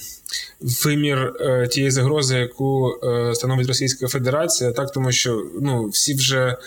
вимір 0.61 1.33
е, 1.39 1.67
тієї 1.67 1.91
загрози, 1.91 2.37
яку 2.37 2.93
становить 3.33 3.67
Російська 3.67 4.07
Федерація, 4.07 4.71
так 4.71 4.91
тому 4.91 5.11
що 5.11 5.45
ну 5.61 5.87
всі 5.87 6.15
вже. 6.15 6.57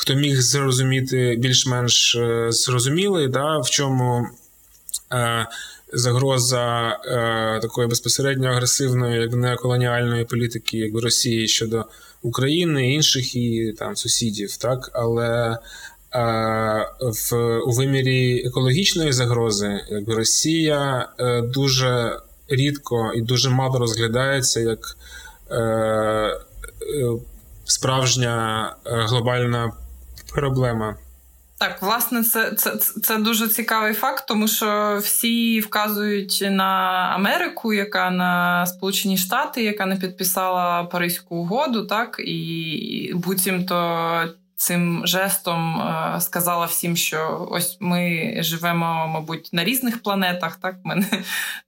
Хто 0.00 0.14
міг 0.14 0.40
зрозуміти 0.40 1.36
більш-менш 1.38 2.16
зрозуміли, 2.48 3.28
да, 3.28 3.58
в 3.58 3.70
чому 3.70 4.26
е, 5.12 5.46
загроза 5.92 6.88
е, 7.04 7.60
такої 7.62 7.88
безпосередньо 7.88 8.48
агресивної, 8.48 9.20
як 9.20 9.32
неоколоніальної 9.32 10.24
політики, 10.24 10.78
якби 10.78 11.00
Росії 11.00 11.48
щодо 11.48 11.84
України, 12.22 12.92
інших 12.92 13.36
і 13.36 13.74
там 13.78 13.96
сусідів, 13.96 14.56
так 14.56 14.90
але 14.92 15.58
е, 16.14 16.86
в 17.00 17.58
у 17.58 17.72
вимірі 17.72 18.46
екологічної 18.46 19.12
загрози, 19.12 19.80
якби 19.90 20.14
Росія 20.14 21.08
е, 21.18 21.42
дуже 21.42 22.20
рідко 22.48 23.12
і 23.14 23.22
дуже 23.22 23.50
мало 23.50 23.78
розглядається 23.78 24.60
як 24.60 24.96
е, 25.50 26.38
справжня 27.64 28.76
глобальна 28.84 29.72
проблема. 30.34 30.96
Так, 31.58 31.82
власне, 31.82 32.22
це 32.22 32.52
це, 32.52 32.76
це 32.76 33.16
дуже 33.16 33.48
цікавий 33.48 33.94
факт, 33.94 34.24
тому 34.28 34.48
що 34.48 34.98
всі 35.02 35.60
вказують 35.60 36.44
на 36.50 36.64
Америку, 37.14 37.72
яка 37.72 38.10
на 38.10 38.66
Сполучені 38.66 39.16
Штати, 39.16 39.62
яка 39.62 39.86
не 39.86 39.96
підписала 39.96 40.84
Паризьку 40.84 41.36
угоду, 41.36 41.86
так 41.86 42.20
і 42.24 43.12
буцімто 43.14 43.74
цим 44.58 45.06
жестом 45.06 45.80
е, 45.80 46.20
сказала 46.20 46.66
всім, 46.66 46.96
що 46.96 47.48
ось 47.50 47.76
ми 47.80 48.34
живемо, 48.38 49.08
мабуть, 49.08 49.50
на 49.52 49.64
різних 49.64 50.02
планетах. 50.02 50.56
Так, 50.56 50.76
ми 50.84 51.04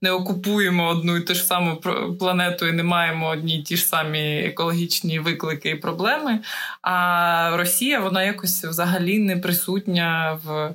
не, 0.01 0.11
окупуємо 0.11 0.87
одну 0.87 1.17
і 1.17 1.21
ту 1.21 1.33
ж 1.33 1.43
саму 1.43 1.75
планету 2.19 2.67
і 2.67 2.71
не 2.71 2.83
маємо 2.83 3.27
одні 3.27 3.59
й 3.59 3.63
ті 3.63 3.77
ж 3.77 3.85
самі 3.85 4.39
екологічні 4.39 5.19
виклики 5.19 5.69
і 5.69 5.75
проблеми. 5.75 6.39
А 6.81 7.57
Росія 7.57 7.99
вона 7.99 8.23
якось 8.23 8.63
взагалі 8.63 9.19
не 9.19 9.37
присутня 9.37 10.39
в, 10.43 10.67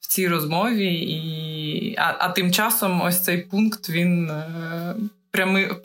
в 0.00 0.06
цій 0.06 0.28
розмові, 0.28 0.94
і 0.94 1.96
а, 1.98 2.16
а 2.18 2.28
тим 2.28 2.52
часом 2.52 3.00
ось 3.00 3.24
цей 3.24 3.38
пункт 3.38 3.90
він. 3.90 4.30
Е, 5.34 5.36
прями, 5.36 5.76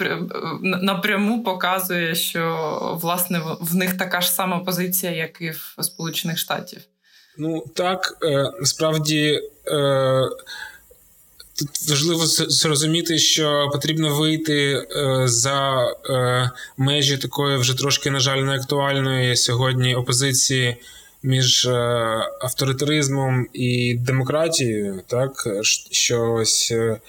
напряму 0.62 1.44
показує, 1.44 2.16
що 2.16 2.98
власне 3.02 3.42
в 3.62 3.76
них 3.76 3.98
така 3.98 4.22
ж 4.22 4.32
сама 4.32 4.60
позиція, 4.60 5.12
як 5.12 5.42
і 5.42 5.50
в 5.50 5.84
Сполучених 5.84 6.38
Штатів. 6.38 6.80
Ну 7.38 7.64
так 7.76 8.18
е, 8.24 8.52
насправді. 8.60 9.42
Е, 9.68 10.30
тут 11.60 11.90
важливо 11.90 12.26
зрозуміти, 12.26 13.18
що 13.18 13.70
потрібно 13.72 14.16
вийти 14.16 14.74
е, 14.74 15.28
за 15.28 15.88
межі 16.78 17.18
такої 17.18 17.58
вже 17.58 17.78
трошки, 17.78 18.12
на 18.12 18.20
жаль, 18.20 18.38
неактуальної 18.38 19.36
сьогодні 19.36 19.96
опозиції 19.96 20.78
між 21.24 21.68
авторитаризмом 22.42 23.48
і 23.54 23.96
демократією, 23.96 25.02
так 25.08 25.48
що 25.92 26.34
ось 26.34 26.72
Е, 26.72 27.00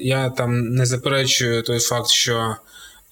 я 0.00 0.30
там 0.36 0.74
не 0.74 0.86
заперечую 0.86 1.62
той 1.62 1.78
факт, 1.78 2.08
що 2.08 2.56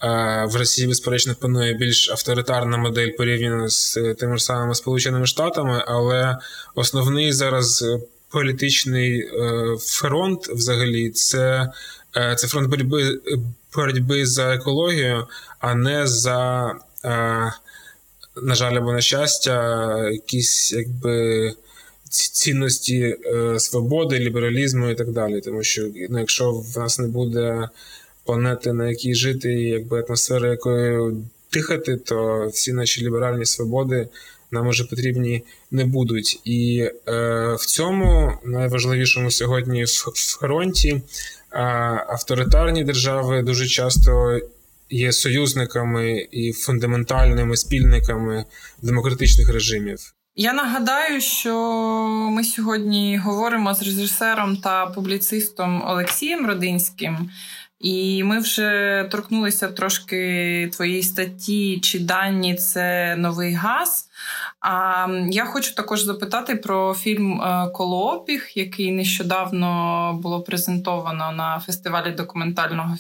е, 0.02 0.44
в 0.50 0.56
Росії, 0.56 0.88
безперечно, 0.88 1.34
панує 1.34 1.74
більш 1.74 2.10
авторитарна 2.10 2.76
модель 2.76 3.10
порівняно 3.16 3.68
з 3.68 4.14
тими 4.18 4.36
ж 4.36 4.44
самими 4.44 4.74
Сполученими 4.74 5.26
Штатами, 5.26 5.84
але 5.86 6.38
основний 6.74 7.32
зараз 7.32 7.84
політичний 8.30 9.20
е, 9.20 9.76
фронт 9.80 10.48
взагалі 10.48 11.10
це 11.10 11.72
це 12.36 12.48
фронт 12.48 12.68
боротьби 12.68 13.20
боротьби 13.76 14.26
за 14.26 14.54
екологію, 14.54 15.26
а 15.60 15.74
не 15.74 16.06
за, 16.06 16.72
на 18.42 18.54
жаль, 18.54 18.74
або 18.74 18.92
на 18.92 19.00
щастя, 19.00 20.08
якісь 20.08 20.72
якби 20.72 21.52
цінності 22.11 23.16
е, 23.27 23.59
свободи, 23.59 24.18
лібералізму 24.18 24.90
і 24.90 24.94
так 24.94 25.12
далі. 25.12 25.40
Тому 25.40 25.62
що 25.62 25.88
ну, 26.11 26.18
якщо 26.18 26.53
в 26.53 26.79
нас 26.79 26.99
не 26.99 27.09
буде 27.09 27.68
планети, 28.25 28.73
на 28.73 28.88
якій 28.88 29.14
жити, 29.14 29.53
і 29.53 29.68
якби 29.68 30.05
атмосфера, 30.09 30.51
якою 30.51 31.25
дихати, 31.53 31.96
то 31.96 32.49
всі 32.53 32.73
наші 32.73 33.05
ліберальні 33.05 33.46
свободи 33.46 34.09
нам 34.51 34.66
уже 34.66 34.85
потрібні 34.85 35.44
не 35.70 35.85
будуть. 35.85 36.40
І 36.44 36.90
е, 37.09 37.55
в 37.55 37.66
цьому 37.66 38.33
найважливішому 38.44 39.31
сьогодні 39.31 39.85
в 39.85 40.38
фронті 40.40 40.90
е, 40.90 41.03
авторитарні 42.09 42.85
держави 42.85 43.42
дуже 43.42 43.66
часто 43.66 44.40
є 44.90 45.12
союзниками 45.12 46.29
і 46.31 46.53
фундаментальними 46.53 47.57
спільниками 47.57 48.44
демократичних 48.83 49.53
режимів. 49.53 50.14
Я 50.42 50.53
нагадаю, 50.53 51.20
що 51.20 51.55
ми 52.31 52.44
сьогодні 52.44 53.18
говоримо 53.18 53.74
з 53.74 53.83
режисером 53.83 54.57
та 54.57 54.87
публіцистом 54.87 55.83
Олексієм 55.87 56.46
Родинським. 56.46 57.31
І 57.81 58.24
ми 58.24 58.38
вже 58.38 59.09
торкнулися 59.11 59.68
трошки 59.68 60.70
твоєї 60.72 61.03
статті, 61.03 61.81
чи 61.81 61.98
дані 61.98 62.55
це 62.55 63.16
новий 63.16 63.53
газ. 63.53 64.10
А 64.61 65.06
я 65.30 65.44
хочу 65.44 65.74
також 65.74 66.02
запитати 66.02 66.56
про 66.56 66.94
фільм 66.94 67.42
е, 67.42 67.68
Колоопіг, 67.74 68.48
який 68.54 68.92
нещодавно 68.92 70.18
було 70.22 70.42
презентовано 70.42 71.33
на 71.33 71.61
фестивалі 71.61 72.11
документального 72.11 72.96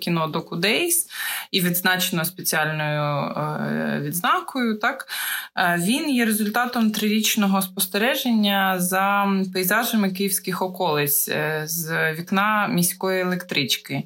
кіно 0.00 0.26
Доку 0.26 0.56
Дейс 0.56 1.08
і 1.50 1.60
відзначено 1.60 2.24
спеціальною 2.24 3.32
е, 3.36 4.00
відзнакою. 4.00 4.78
Так 4.78 5.08
е, 5.56 5.76
він 5.80 6.10
є 6.10 6.24
результатом 6.24 6.90
трирічного 6.90 7.62
спостереження 7.62 8.80
за 8.80 9.28
пейзажами 9.52 10.10
київських 10.10 10.62
околиць 10.62 11.30
з 11.64 12.12
вікна 12.14 12.68
міської 12.68 13.20
електрички. 13.20 14.04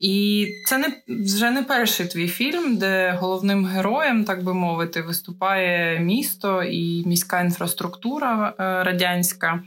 І 0.00 0.46
це 0.66 0.78
не 0.78 1.02
вже 1.08 1.50
не 1.50 1.62
перший 1.62 2.06
твій 2.06 2.28
фільм, 2.28 2.76
де 2.76 3.18
головним 3.20 3.66
героєм, 3.66 4.24
так 4.24 4.44
би 4.44 4.54
мовити, 4.54 5.02
виступає 5.02 6.00
місто 6.00 6.62
і 6.62 7.06
міська 7.06 7.40
інфраструктура 7.40 8.48
е, 8.48 8.84
радянська. 8.84 9.62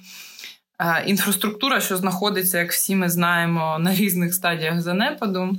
Е, 0.79 1.03
інфраструктура, 1.05 1.81
що 1.81 1.97
знаходиться, 1.97 2.59
як 2.59 2.71
всі 2.71 2.95
ми 2.95 3.09
знаємо, 3.09 3.77
на 3.79 3.95
різних 3.95 4.33
стадіях 4.33 4.81
занепаду, 4.81 5.57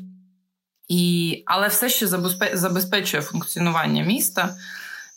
І, 0.89 1.43
але 1.47 1.69
все 1.69 1.89
ще 1.89 2.07
забезпечує 2.53 3.23
функціонування 3.23 4.05
міста. 4.05 4.55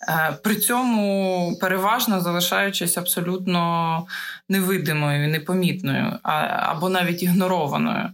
Е, 0.07 0.37
при 0.43 0.55
цьому 0.55 1.57
переважно 1.61 2.21
залишаючись 2.21 2.97
абсолютно 2.97 4.07
невидимою, 4.49 5.27
непомітною 5.27 6.19
або 6.23 6.89
навіть 6.89 7.23
ігнорованою. 7.23 8.09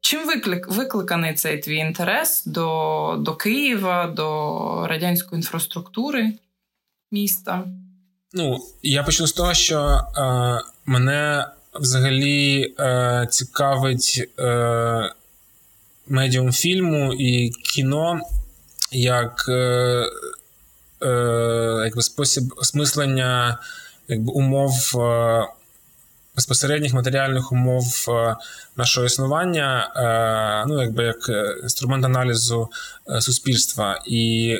Чим 0.00 0.26
виклик, 0.26 0.68
викликаний 0.68 1.34
цей 1.34 1.58
твій 1.58 1.76
інтерес 1.76 2.46
до 2.46 3.16
до 3.20 3.34
Києва, 3.34 4.06
до 4.06 4.86
радянської 4.86 5.38
інфраструктури 5.38 6.32
міста? 7.12 7.64
Ну, 8.32 8.58
я 8.82 9.02
почну 9.02 9.26
з 9.26 9.32
того, 9.32 9.54
що 9.54 9.80
е, 9.80 10.60
мене 10.86 11.46
взагалі 11.74 12.74
е, 12.80 13.26
цікавить 13.30 14.30
е, 14.38 15.12
медіум 16.08 16.52
фільму 16.52 17.14
і 17.14 17.50
кіно 17.50 18.20
як 18.92 19.50
е, 21.04 21.82
якби 21.84 22.02
спосіб 22.02 22.54
осмислення 22.56 23.58
якби, 24.08 24.32
умов. 24.32 24.72
Е, 24.94 25.44
безпосередніх 26.36 26.94
матеріальних 26.94 27.52
умов 27.52 28.06
е, 28.08 28.36
нашого 28.76 29.06
існування, 29.06 29.92
ну 30.68 30.82
якби 30.82 31.04
як 31.04 31.30
інструмент 31.62 32.04
аналізу 32.04 32.68
суспільства, 33.20 34.02
і 34.06 34.56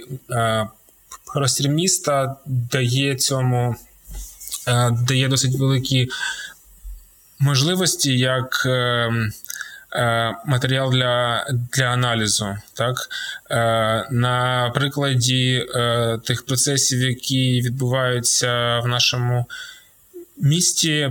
простір 1.34 1.68
міста 1.68 2.36
дає 2.46 3.14
цьому 3.14 3.76
дає 4.90 5.28
досить 5.28 5.58
великі 5.58 6.08
можливості 7.38 8.18
як. 8.18 8.66
Матеріал 10.46 10.92
для 10.92 11.46
для 11.72 11.84
аналізу, 11.84 12.56
так 12.72 12.96
на 14.10 14.70
прикладі 14.74 15.66
тих 16.24 16.46
процесів, 16.46 17.00
які 17.00 17.60
відбуваються 17.60 18.80
в 18.84 18.88
нашому 18.88 19.46
місті, 20.36 21.10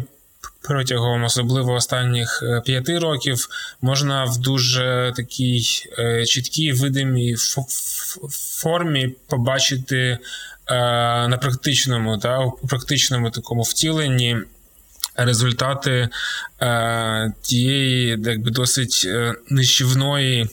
протягом 0.63 1.24
особливо 1.24 1.74
останніх 1.74 2.43
е, 2.43 2.62
п'яти 2.65 3.00
років 3.00 3.48
можна 3.82 4.24
в 4.24 4.38
дуже 4.38 5.13
такій 5.15 5.63
е, 6.00 6.26
чіткій 6.26 6.72
видимій 6.72 7.36
формі 8.30 9.15
побачити 9.28 9.98
е, 9.98 10.17
на 11.28 11.38
практичному 11.41 12.17
та 12.17 12.52
практичному 12.69 13.32
такому 13.32 13.62
втіленні. 13.62 14.38
Результати 15.15 16.10
е, 16.62 17.34
тієї, 17.41 18.08
якби 18.08 18.52
досить 18.52 19.08
нищівної 19.49 20.47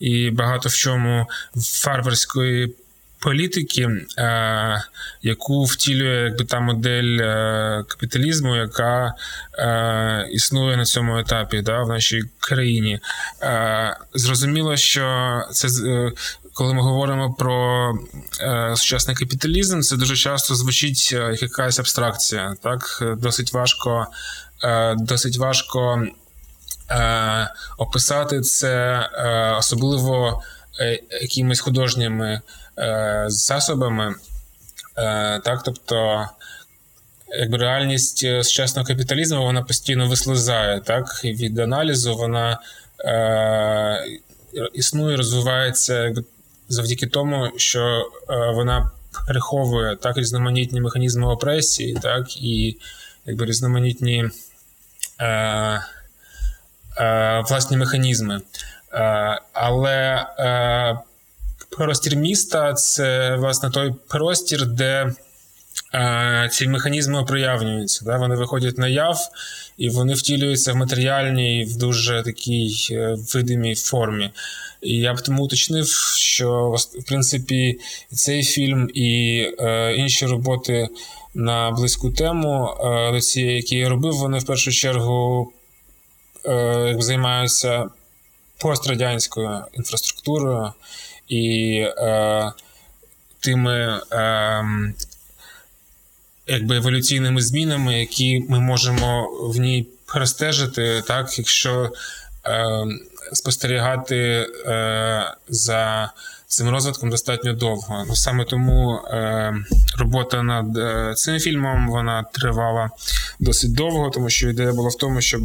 і 0.00 0.30
багато 0.30 0.68
в 0.68 0.74
чому 0.74 1.26
фарберської 1.56 2.74
політики, 3.22 3.88
е, 4.18 4.82
яку 5.22 5.64
втілює 5.64 6.30
якби 6.30 6.44
та 6.44 6.60
модель 6.60 7.18
е, 7.20 7.84
капіталізму, 7.88 8.56
яка 8.56 9.14
е, 9.58 10.28
існує 10.32 10.76
на 10.76 10.84
цьому 10.84 11.18
етапі 11.18 11.62
да, 11.62 11.82
в 11.82 11.88
нашій 11.88 12.22
країні. 12.38 13.00
Зрозуміло, 14.14 14.76
що 14.76 15.40
це 15.52 15.68
коли 16.54 16.74
ми 16.74 16.82
говоримо 16.82 17.34
про 17.34 17.92
сучасний 18.76 19.16
капіталізм, 19.16 19.80
це 19.80 19.96
дуже 19.96 20.16
часто 20.16 20.54
звучить 20.54 21.12
як 21.12 21.42
якась 21.42 21.78
абстракція. 21.78 22.54
Так, 22.62 23.02
досить 23.18 23.52
важко, 23.52 24.06
досить 24.96 25.36
важко 25.36 26.06
описати 27.78 28.40
це, 28.40 29.00
особливо 29.58 30.42
якимись 31.22 31.60
художніми. 31.60 32.40
Е, 32.78 33.24
засобами. 33.26 34.14
Е, 34.98 35.40
так, 35.44 35.62
тобто, 35.64 36.28
якби 37.38 37.56
реальність 37.56 38.24
е, 38.24 38.44
сучасного 38.44 38.88
капіталізму 38.88 39.42
вона 39.42 39.62
постійно 39.62 40.08
вислизає. 40.08 40.80
Так, 40.80 41.24
від 41.24 41.58
аналізу 41.58 42.16
вона 42.16 42.58
е, 43.04 44.04
існує, 44.74 45.16
розвивається 45.16 46.04
якби, 46.04 46.24
завдяки 46.72 47.06
тому, 47.06 47.50
що 47.56 47.80
е, 47.80 48.50
вона 48.50 48.90
приховує 49.26 49.96
так 49.96 50.16
різноманітні 50.16 50.80
механізми 50.80 51.26
опресії, 51.26 51.96
так, 52.02 52.36
і 52.36 52.76
якби 53.26 53.44
різноманітні 53.44 54.24
е, 55.20 55.26
е, 56.98 57.44
власні 57.48 57.76
механізми. 57.76 58.40
Е, 58.92 59.40
але 59.52 60.26
простір 61.70 62.16
міста 62.16 62.74
це 62.74 63.36
власне 63.36 63.70
той 63.70 63.94
простір, 64.08 64.66
де 64.66 64.84
е, 64.84 65.14
ці 66.50 66.68
механізми 66.68 67.24
проявлюються. 67.24 68.04
Да? 68.04 68.16
Вони 68.16 68.34
виходять 68.34 68.78
на 68.78 68.88
яв 68.88 69.18
і 69.78 69.88
вони 69.88 70.14
втілюються 70.14 70.72
в 70.72 70.76
матеріальній, 70.76 71.64
в 71.64 71.76
дуже 71.76 72.22
такій 72.22 72.88
е, 72.90 73.16
видимій 73.34 73.74
формі. 73.74 74.30
І 74.82 74.96
я 74.96 75.14
б 75.14 75.20
тому 75.20 75.44
уточнив, 75.44 75.88
що 76.16 76.76
в 77.00 77.04
принципі 77.04 77.80
цей 78.12 78.42
фільм 78.42 78.90
і 78.94 79.42
е, 79.58 79.94
інші 79.94 80.26
роботи 80.26 80.88
на 81.34 81.70
близьку 81.70 82.10
тему 82.10 82.68
е, 82.80 83.20
до 83.34 83.40
які 83.40 83.76
я 83.76 83.88
робив, 83.88 84.12
вони 84.12 84.38
в 84.38 84.46
першу 84.46 84.72
чергу 84.72 85.52
е, 86.46 86.96
займаються 86.98 87.90
пострадянською 88.58 89.64
інфраструктурою 89.72 90.72
і 91.28 91.74
е, 91.98 92.52
тими 93.40 94.00
е, 94.12 94.64
якби 96.46 96.76
еволюційними 96.76 97.42
змінами, 97.42 98.00
які 98.00 98.44
ми 98.48 98.60
можемо 98.60 99.28
в 99.42 99.56
ній 99.56 99.88
перестежити, 100.06 101.02
так, 101.06 101.38
якщо 101.38 101.92
е, 102.46 102.84
спостерігати 103.32 104.16
е, 104.66 105.34
за 105.48 106.12
цим 106.46 106.68
розвитком 106.68 107.10
достатньо 107.10 107.52
довго. 107.52 108.04
Ну, 108.08 108.16
Саме 108.16 108.44
тому 108.44 108.94
е, 108.94 109.54
робота 109.98 110.42
над 110.42 110.76
е, 110.76 111.14
цим 111.16 111.38
фільмом 111.38 111.88
вона 111.90 112.22
тривала 112.22 112.90
досить 113.40 113.74
довго, 113.74 114.10
тому 114.10 114.30
що 114.30 114.50
ідея 114.50 114.72
була 114.72 114.88
в 114.88 114.94
тому, 114.94 115.20
щоб 115.20 115.42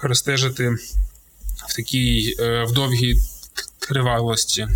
перестежити 0.00 0.70
в 1.68 1.76
такій 1.76 2.36
е, 2.40 2.64
в 2.64 2.72
довгій 2.72 3.14
тривалості, 3.78 4.68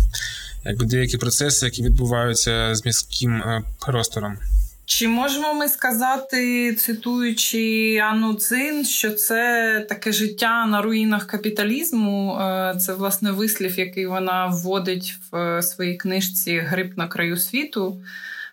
якби 0.65 0.85
деякі 0.85 1.17
процеси, 1.17 1.65
які 1.65 1.83
відбуваються 1.83 2.75
з 2.75 2.85
міським 2.85 3.35
е, 3.35 3.63
простором. 3.79 4.37
Чи 4.85 5.07
можемо 5.07 5.53
ми 5.53 5.67
сказати, 5.67 6.73
цитуючи 6.75 7.97
Анну 7.97 8.33
Цин, 8.33 8.85
що 8.85 9.11
це 9.11 9.85
таке 9.89 10.11
життя 10.11 10.65
на 10.65 10.81
руїнах 10.81 11.27
капіталізму? 11.27 12.37
Е, 12.41 12.75
це 12.79 12.93
власне 12.93 13.31
вислів, 13.31 13.79
який 13.79 14.05
вона 14.05 14.47
вводить 14.47 15.17
в 15.31 15.37
е, 15.37 15.61
своїй 15.61 15.97
книжці 15.97 16.57
Гриб 16.57 16.97
на 16.97 17.07
краю 17.07 17.37
світу 17.37 18.01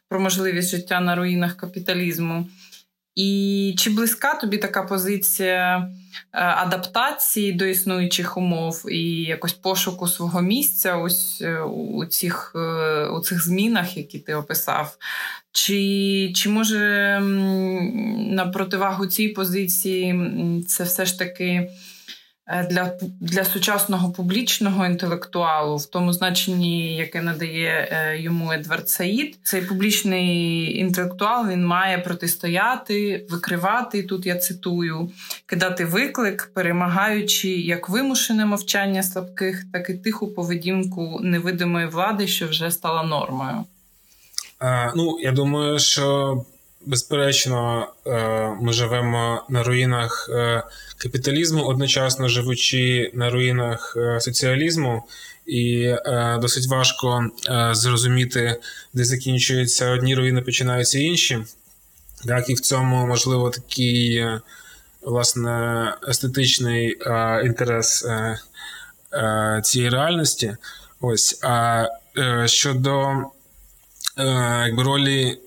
про 0.09 0.21
можливість 0.21 0.71
життя 0.71 1.01
на 1.01 1.15
руїнах 1.15 1.57
капіталізму. 1.57 2.47
І 3.15 3.75
чи 3.79 3.91
близька 3.91 4.35
тобі 4.35 4.59
така 4.59 4.83
позиція 4.83 5.79
е, 5.79 5.89
адаптації 6.33 7.53
до 7.53 7.65
існуючих 7.65 8.37
умов 8.37 8.85
і 8.89 9.23
якось 9.23 9.53
пошуку 9.53 10.09
свого 10.09 10.43
місця 10.43 10.97
ось 10.97 11.43
у 11.75 12.05
цих 12.07 12.57
у 13.13 13.21
цих 13.21 13.45
змінах, 13.45 13.97
які 13.97 14.19
ти 14.19 14.35
описав? 14.35 14.97
Чи 15.53 16.33
чи 16.35 16.49
може 16.49 17.21
на 18.17 18.47
противагу 18.47 19.07
цій 19.07 19.29
позиції 19.29 20.15
це 20.69 20.85
все 20.85 21.07
ж 21.07 21.19
таки 21.19 21.45
е, 21.45 21.71
для 22.71 22.93
для 23.21 23.45
сучасного 23.45 24.11
публічного 24.11 24.87
інтелектуалу, 24.87 25.77
в 25.77 25.87
тому 25.87 26.13
значенні, 26.13 26.97
яке 26.97 27.23
надає 27.23 27.89
е, 27.91 28.21
йому 28.21 28.53
Едвард 28.53 28.89
Саїд, 28.89 29.39
цей 29.43 29.63
публічний 29.63 30.79
інтелектуал 30.79 31.49
він 31.49 31.67
має 31.67 31.99
протистояти, 31.99 33.27
викривати, 33.31 34.03
тут 34.03 34.27
я 34.27 34.37
цитую, 34.37 35.11
кидати 35.47 35.85
виклик, 35.85 36.51
перемагаючи 36.55 37.49
як 37.49 37.89
вимушене 37.89 38.47
мовчання 38.47 39.03
слабких, 39.03 39.65
так 39.73 39.91
і 39.91 39.95
тиху 39.95 40.29
поведінку 40.29 41.21
невидимої 41.23 41.87
влади, 41.87 42.27
що 42.27 42.47
вже 42.47 42.71
стала 42.71 43.03
нормою. 43.03 43.65
Ну, 44.97 45.19
я 45.21 45.33
думаю, 45.33 45.79
що 45.79 46.37
безперечно 46.87 47.89
е, 48.07 48.11
ми 48.61 48.73
живемо 48.73 49.43
на 49.49 49.63
руїнах 49.63 50.31
е, 50.33 50.63
капіталізму, 50.99 51.65
одночасно 51.65 52.29
живучи 52.29 53.11
на 53.15 53.31
руїнах 53.31 53.97
е, 53.97 54.21
соціалізму, 54.21 55.03
і 55.47 55.95
досить 56.41 56.69
важко 56.69 57.31
зрозуміти, 57.73 58.57
де 58.93 59.05
закінчуються 59.05 59.91
одні 59.91 60.15
руїни, 60.15 60.43
починаються 60.43 60.99
інші. 60.99 61.39
Так, 62.27 62.51
і 62.51 62.55
в 62.55 62.61
цьому 62.61 63.07
можливо 63.07 63.51
такий 63.51 64.27
власне 65.01 65.95
естетичний 66.09 66.99
інтерес 67.45 68.07
цієї 69.63 69.91
реальності. 69.91 70.57
Ось 71.01 71.41
а 71.43 71.87
щодо 72.47 73.23
якби 74.67 74.83
ролі 74.83 75.39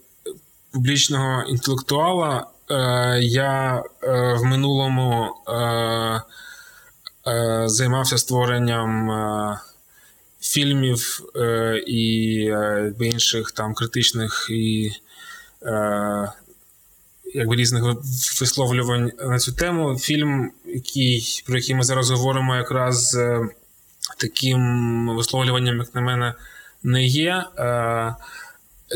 публічного 0.76 1.44
інтелектуала 1.44 2.48
е, 2.72 2.76
я 3.22 3.84
е, 4.04 4.34
в 4.34 4.44
минулому 4.44 5.34
займався 7.66 8.18
створенням 8.18 9.12
фільмів 10.42 11.22
і 11.88 12.52
інших 13.00 13.52
там 13.52 13.74
критичних 13.74 14.48
і 14.52 14.92
якби 17.34 17.56
різних 17.56 17.84
висловлювань 18.42 19.12
на 19.20 19.40
цю 19.40 19.52
тему. 19.52 19.98
Фільм, 20.00 20.52
який, 20.66 21.44
про 21.48 21.58
який 21.58 21.76
ми 21.76 21.84
зараз 21.84 22.12
говоримо, 22.12 22.56
якраз 22.56 23.18
таким 24.18 25.08
висловлюванням, 25.16 25.78
як 25.78 25.96
на 25.96 26.02
мене, 26.02 26.34
не 26.84 27.06
є. 27.06 27.44
Е, 27.58 28.16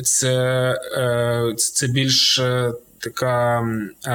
це 0.04 1.88
більш 1.88 2.40
е, 2.40 2.74
така 3.00 3.62
е, 4.06 4.12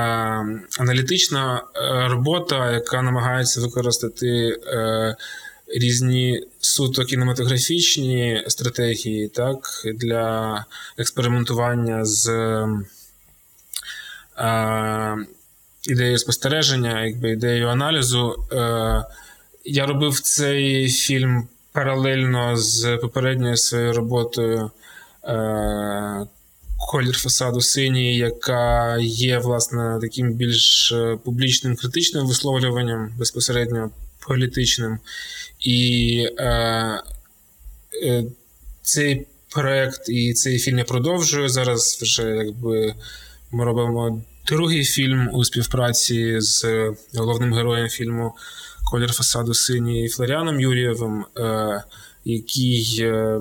аналітична 0.79 1.63
робота, 2.11 2.73
яка 2.73 3.03
намагається 3.03 3.61
використати 3.61 4.57
різні 5.67 6.47
суто 6.61 7.05
кінематографічні 7.05 8.45
стратегії 8.49 9.29
так, 9.29 9.59
для 9.95 10.65
експериментування 10.99 12.05
з 12.05 12.31
ідеєю 15.89 16.19
спостереження, 16.19 17.05
якби 17.05 17.31
ідеєю 17.31 17.69
аналізу. 17.69 18.47
Я 19.65 19.87
робив 19.87 20.21
цей 20.21 20.89
фільм 20.89 21.49
паралельно 21.73 22.57
з 22.57 22.97
попередньою 22.97 23.57
своєю 23.57 23.93
роботою. 23.93 24.71
Е, 25.27 26.27
колір 26.79 27.19
фасаду 27.19 27.61
синій, 27.61 28.17
яка 28.17 28.99
є, 29.01 29.39
власне, 29.39 29.99
таким 30.01 30.33
більш 30.33 30.93
е, 30.93 31.19
публічним 31.25 31.77
критичним 31.77 32.27
висловлюванням, 32.27 33.13
безпосередньо 33.19 33.91
політичним. 34.27 34.99
І 35.61 36.29
е, 36.39 36.49
е, 38.05 38.25
цей 38.83 39.27
проект 39.51 40.09
і 40.09 40.33
цей 40.33 40.59
фільм 40.59 40.79
я 40.79 40.85
продовжую. 40.85 41.49
Зараз 41.49 41.99
вже 42.03 42.23
якби 42.23 42.95
ми 43.53 43.65
робимо 43.65 44.23
другий 44.47 44.85
фільм 44.85 45.31
у 45.33 45.45
співпраці 45.45 46.41
з 46.41 46.65
головним 47.15 47.55
героєм 47.55 47.89
фільму 47.89 48.33
Колір 48.91 49.13
фасаду 49.13 49.55
синій 49.55 50.09
Флоріаном 50.09 50.61
Юрієвим, 50.61 51.25
е, 51.39 51.85
який. 52.25 52.99
Е, 53.01 53.41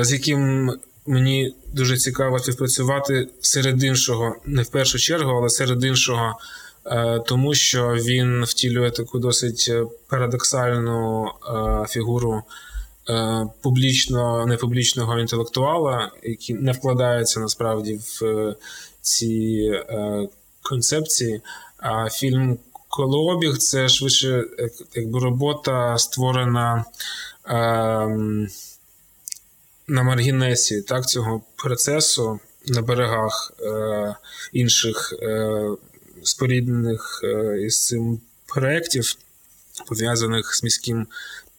з 0.00 0.12
яким 0.12 0.72
мені 1.06 1.54
дуже 1.72 1.96
цікаво 1.96 2.38
співпрацювати 2.38 3.28
серед 3.40 3.82
іншого, 3.84 4.36
не 4.46 4.62
в 4.62 4.68
першу 4.68 4.98
чергу, 4.98 5.30
але 5.30 5.48
серед 5.48 5.84
іншого, 5.84 6.38
е, 6.86 7.20
тому 7.26 7.54
що 7.54 7.88
він 7.88 8.44
втілює 8.44 8.90
таку 8.90 9.18
досить 9.18 9.72
парадоксальну 10.08 11.26
е, 11.26 11.86
фігуру 11.88 12.42
публічно 13.62 14.46
непублічного 14.46 15.18
інтелектуала, 15.18 16.10
який 16.22 16.56
не 16.56 16.72
вкладається 16.72 17.40
насправді 17.40 17.94
в 17.94 18.54
ці 19.00 19.72
концепції. 20.62 21.40
А 21.78 22.10
фільм 22.10 22.58
Колообіг 22.88 23.56
це 23.58 23.88
швидше 23.88 24.44
якби 24.94 25.20
робота 25.20 25.98
створена. 25.98 26.84
Ем, 27.44 28.48
на 29.88 30.02
маргінесі 30.02 30.82
так, 30.82 31.06
цього 31.06 31.42
процесу 31.56 32.40
на 32.66 32.82
берегах 32.82 33.52
е, 33.60 34.16
інших 34.52 35.14
е, 35.22 35.60
споріднених 36.22 37.20
е, 37.24 37.62
із 37.62 37.86
цим 37.86 38.20
проєктів, 38.46 39.14
пов'язаних 39.88 40.54
з 40.54 40.62
міським 40.62 41.06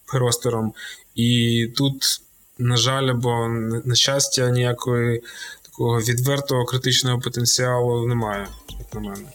простором. 0.05 0.73
І 1.15 1.67
тут, 1.75 2.21
на 2.57 2.77
жаль, 2.77 3.07
або 3.07 3.47
на 3.85 3.95
щастя, 3.95 4.49
ніякої 4.49 5.23
такого 5.73 5.99
відвертого 5.99 6.65
критичного 6.65 7.19
потенціалу 7.19 8.07
немає, 8.07 8.47
як 8.79 8.93
на 8.93 8.99
мене. 8.99 9.25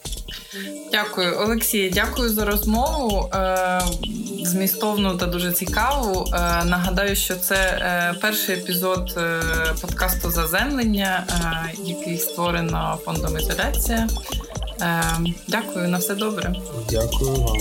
Дякую, 0.91 1.39
Олексій. 1.39 1.89
Дякую 1.89 2.29
за 2.29 2.45
розмову. 2.45 3.29
Е, 3.33 3.81
змістовну 4.43 5.17
та 5.17 5.25
дуже 5.25 5.51
цікаву. 5.51 6.25
Е, 6.33 6.37
нагадаю, 6.65 7.15
що 7.15 7.35
це 7.35 7.55
е, 7.55 8.15
перший 8.21 8.55
епізод 8.55 9.19
подкасту 9.81 10.31
Заземлення, 10.31 11.27
який 11.83 12.17
створено 12.17 12.99
фондом 13.05 13.37
ізоляція. 13.37 14.07
Дякую 15.47 15.87
на 15.87 15.97
все 15.97 16.15
добре. 16.15 16.55
Дякую 16.89 17.35
вам. 17.35 17.57